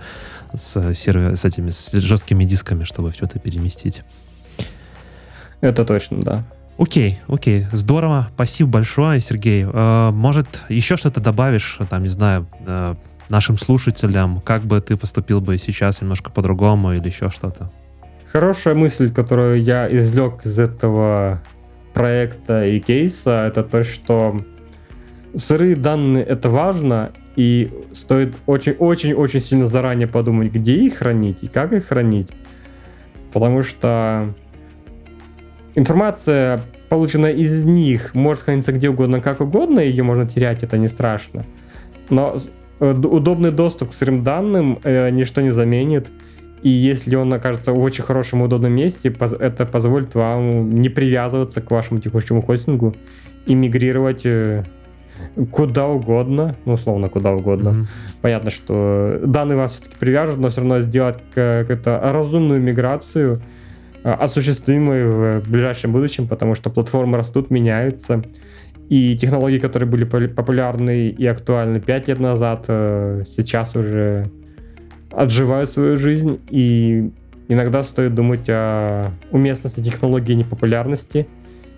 с, 0.54 0.94
сервер, 0.94 1.36
с 1.36 1.44
этими 1.44 1.70
с 1.70 1.92
жесткими 1.92 2.44
дисками, 2.44 2.84
чтобы 2.84 3.10
все 3.12 3.24
это 3.24 3.38
переместить. 3.38 4.02
Это 5.60 5.84
точно, 5.84 6.22
да. 6.22 6.44
Окей, 6.78 7.20
окей, 7.28 7.66
здорово, 7.72 8.28
спасибо 8.34 8.70
большое, 8.70 9.20
Сергей. 9.20 9.64
Э, 9.64 10.10
может, 10.12 10.62
еще 10.68 10.96
что-то 10.96 11.20
добавишь, 11.20 11.78
там, 11.90 12.02
не 12.02 12.08
знаю, 12.08 12.48
э, 12.66 12.94
нашим 13.28 13.58
слушателям, 13.58 14.40
как 14.40 14.62
бы 14.62 14.80
ты 14.80 14.96
поступил 14.96 15.40
бы 15.40 15.58
сейчас 15.58 16.00
немножко 16.00 16.30
по-другому 16.30 16.92
или 16.92 17.06
еще 17.06 17.30
что-то? 17.30 17.68
Хорошая 18.32 18.74
мысль, 18.74 19.12
которую 19.12 19.62
я 19.62 19.86
извлек 19.90 20.46
из 20.46 20.58
этого 20.58 21.42
проекта 21.92 22.64
и 22.64 22.80
кейса, 22.80 23.44
это 23.46 23.62
то, 23.62 23.84
что 23.84 24.38
сырые 25.36 25.76
данные 25.76 26.24
это 26.24 26.48
важно, 26.48 27.12
и 27.36 27.68
стоит 27.92 28.34
очень-очень-очень 28.46 29.40
сильно 29.40 29.66
заранее 29.66 30.06
подумать, 30.06 30.50
где 30.50 30.76
их 30.76 30.96
хранить 30.96 31.42
и 31.42 31.48
как 31.48 31.74
их 31.74 31.88
хранить. 31.88 32.30
Потому 33.34 33.62
что 33.62 34.24
информация, 35.74 36.62
полученная 36.88 37.32
из 37.32 37.64
них, 37.66 38.14
может 38.14 38.44
храниться 38.44 38.72
где 38.72 38.88
угодно, 38.88 39.20
как 39.20 39.42
угодно, 39.42 39.80
ее 39.80 40.04
можно 40.04 40.26
терять, 40.26 40.62
это 40.62 40.78
не 40.78 40.88
страшно. 40.88 41.42
Но 42.08 42.38
э, 42.80 42.92
удобный 42.92 43.50
доступ 43.50 43.90
к 43.90 43.92
сырым 43.92 44.24
данным 44.24 44.78
э, 44.84 45.10
ничто 45.10 45.42
не 45.42 45.50
заменит. 45.50 46.10
И 46.62 46.68
если 46.68 47.16
он 47.16 47.32
окажется 47.32 47.72
в 47.72 47.80
очень 47.80 48.04
хорошем 48.04 48.42
и 48.42 48.44
удобном 48.44 48.72
месте, 48.72 49.14
это 49.40 49.66
позволит 49.66 50.14
вам 50.14 50.70
не 50.70 50.88
привязываться 50.88 51.60
к 51.60 51.70
вашему 51.70 52.00
текущему 52.00 52.40
хостингу 52.40 52.94
и 53.46 53.54
мигрировать 53.54 54.24
э, 54.24 54.64
куда 55.50 55.88
угодно, 55.88 56.56
ну, 56.64 56.74
условно, 56.74 57.08
куда 57.08 57.32
угодно. 57.32 57.68
Mm-hmm. 57.68 57.86
Понятно, 58.20 58.50
что 58.50 59.20
данные 59.24 59.56
вас 59.56 59.72
все-таки 59.72 59.96
привяжут, 59.98 60.38
но 60.38 60.50
все 60.50 60.60
равно 60.60 60.80
сделать 60.80 61.18
какую-то 61.34 62.00
разумную 62.00 62.60
миграцию, 62.60 63.42
э, 64.04 64.12
осуществимую 64.12 65.40
в 65.40 65.50
ближайшем 65.50 65.92
будущем, 65.92 66.28
потому 66.28 66.54
что 66.54 66.70
платформы 66.70 67.18
растут, 67.18 67.50
меняются, 67.50 68.22
и 68.88 69.16
технологии, 69.16 69.58
которые 69.58 69.88
были 69.88 70.04
популярны 70.04 71.08
и 71.08 71.26
актуальны 71.26 71.80
5 71.80 72.08
лет 72.08 72.20
назад, 72.20 72.66
э, 72.68 73.24
сейчас 73.26 73.74
уже 73.74 74.30
отживают 75.12 75.70
свою 75.70 75.96
жизнь, 75.96 76.40
и 76.50 77.10
иногда 77.48 77.82
стоит 77.82 78.14
думать 78.14 78.48
о 78.48 79.10
уместности 79.30 79.80
технологии 79.80 80.34
непопулярности, 80.34 81.26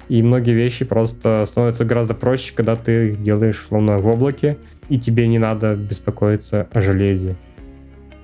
и 0.09 0.22
многие 0.22 0.53
вещи 0.53 0.85
просто 0.85 1.45
становятся 1.47 1.85
гораздо 1.85 2.14
проще, 2.14 2.53
когда 2.55 2.76
ты 2.76 3.11
их 3.11 3.22
делаешь 3.22 3.64
словно 3.68 3.99
в 3.99 4.07
облаке, 4.07 4.59
и 4.89 4.99
тебе 4.99 5.26
не 5.28 5.39
надо 5.39 5.74
беспокоиться 5.74 6.68
о 6.72 6.80
железе. 6.80 7.37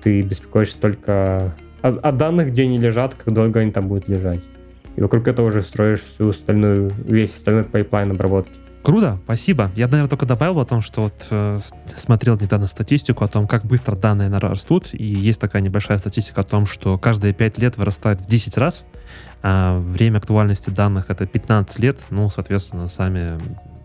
Ты 0.03 0.21
беспокоишься 0.21 0.79
только 0.79 1.55
о, 1.81 1.89
о 1.89 2.11
данных, 2.11 2.49
где 2.49 2.63
они 2.63 2.77
лежат, 2.77 3.15
как 3.15 3.33
долго 3.33 3.59
они 3.59 3.71
там 3.71 3.87
будут 3.87 4.07
лежать. 4.07 4.41
И 4.95 5.01
вокруг 5.01 5.27
этого 5.27 5.47
уже 5.47 5.61
строишь 5.61 6.01
всю 6.01 6.29
остальную, 6.29 6.91
весь 7.05 7.35
остальной 7.35 7.63
pipeline 7.63 8.11
обработки. 8.11 8.59
Круто, 8.83 9.19
спасибо. 9.25 9.71
Я, 9.75 9.87
наверное, 9.87 10.09
только 10.09 10.25
добавил 10.25 10.59
о 10.59 10.65
том, 10.65 10.81
что 10.81 11.03
вот 11.03 11.27
э, 11.29 11.59
смотрел 11.85 12.35
недавно 12.39 12.65
статистику 12.65 13.23
о 13.23 13.27
том, 13.27 13.45
как 13.45 13.63
быстро 13.65 13.95
данные 13.95 14.29
растут, 14.29 14.89
и 14.93 15.05
есть 15.05 15.39
такая 15.39 15.61
небольшая 15.61 15.99
статистика 15.99 16.41
о 16.41 16.43
том, 16.43 16.65
что 16.65 16.97
каждые 16.97 17.33
5 17.33 17.59
лет 17.59 17.77
вырастает 17.77 18.21
в 18.21 18.27
10 18.27 18.57
раз, 18.57 18.83
а 19.43 19.77
время 19.77 20.17
актуальности 20.17 20.71
данных 20.71 21.05
это 21.09 21.27
15 21.27 21.77
лет, 21.79 21.99
ну, 22.09 22.29
соответственно, 22.29 22.87
сами 22.87 23.39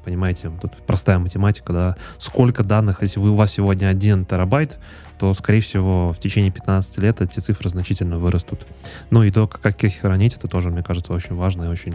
понимаете, 0.07 0.53
тут 0.63 0.71
простая 0.87 1.19
математика, 1.19 1.73
да, 1.73 1.97
сколько 2.19 2.63
данных, 2.63 3.03
если 3.03 3.19
вы, 3.19 3.31
у 3.31 3.35
вас 3.35 3.51
сегодня 3.51 3.89
1 3.89 4.25
терабайт, 4.25 4.79
то, 5.19 5.33
скорее 5.35 5.61
всего, 5.61 6.13
в 6.13 6.19
течение 6.19 6.51
15 6.51 6.99
лет 6.99 7.21
эти 7.21 7.41
цифры 7.41 7.71
значительно 7.71 8.17
вырастут. 8.17 8.67
Ну 9.11 9.23
и 9.23 9.31
то, 9.31 9.47
как 9.47 9.83
их 9.85 10.01
хранить, 10.01 10.35
это 10.35 10.49
тоже, 10.49 10.71
мне 10.71 10.83
кажется, 10.83 11.13
очень 11.13 11.35
важно 11.35 11.65
и 11.65 11.69
очень 11.69 11.95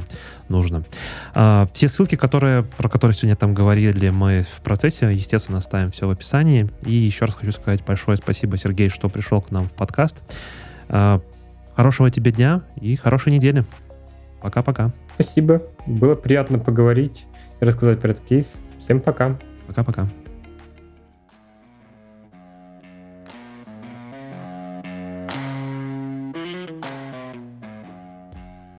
нужно. 0.49 0.83
А, 1.33 1.67
все 1.73 1.87
ссылки, 1.87 2.15
которые, 2.15 2.63
про 2.63 2.89
которые 2.89 3.15
сегодня 3.15 3.35
там 3.35 3.53
говорили 3.53 4.09
мы 4.09 4.43
в 4.43 4.61
процессе, 4.61 5.11
естественно, 5.11 5.59
оставим 5.59 5.91
все 5.91 6.07
в 6.07 6.11
описании. 6.11 6.69
И 6.85 6.93
еще 6.93 7.25
раз 7.25 7.35
хочу 7.35 7.51
сказать 7.51 7.83
большое 7.85 8.17
спасибо, 8.17 8.57
Сергей, 8.57 8.89
что 8.89 9.09
пришел 9.09 9.41
к 9.41 9.51
нам 9.51 9.67
в 9.67 9.71
подкаст. 9.71 10.17
А, 10.89 11.19
хорошего 11.75 12.09
тебе 12.09 12.31
дня 12.31 12.63
и 12.79 12.95
хорошей 12.95 13.33
недели. 13.33 13.65
Пока-пока. 14.41 14.91
Спасибо. 15.13 15.61
Было 15.85 16.15
приятно 16.15 16.57
поговорить 16.57 17.25
и 17.59 17.65
рассказать 17.65 18.01
про 18.01 18.11
этот 18.11 18.25
кейс. 18.25 18.55
Всем 18.79 18.99
пока. 18.99 19.37
Пока-пока. 19.67 20.07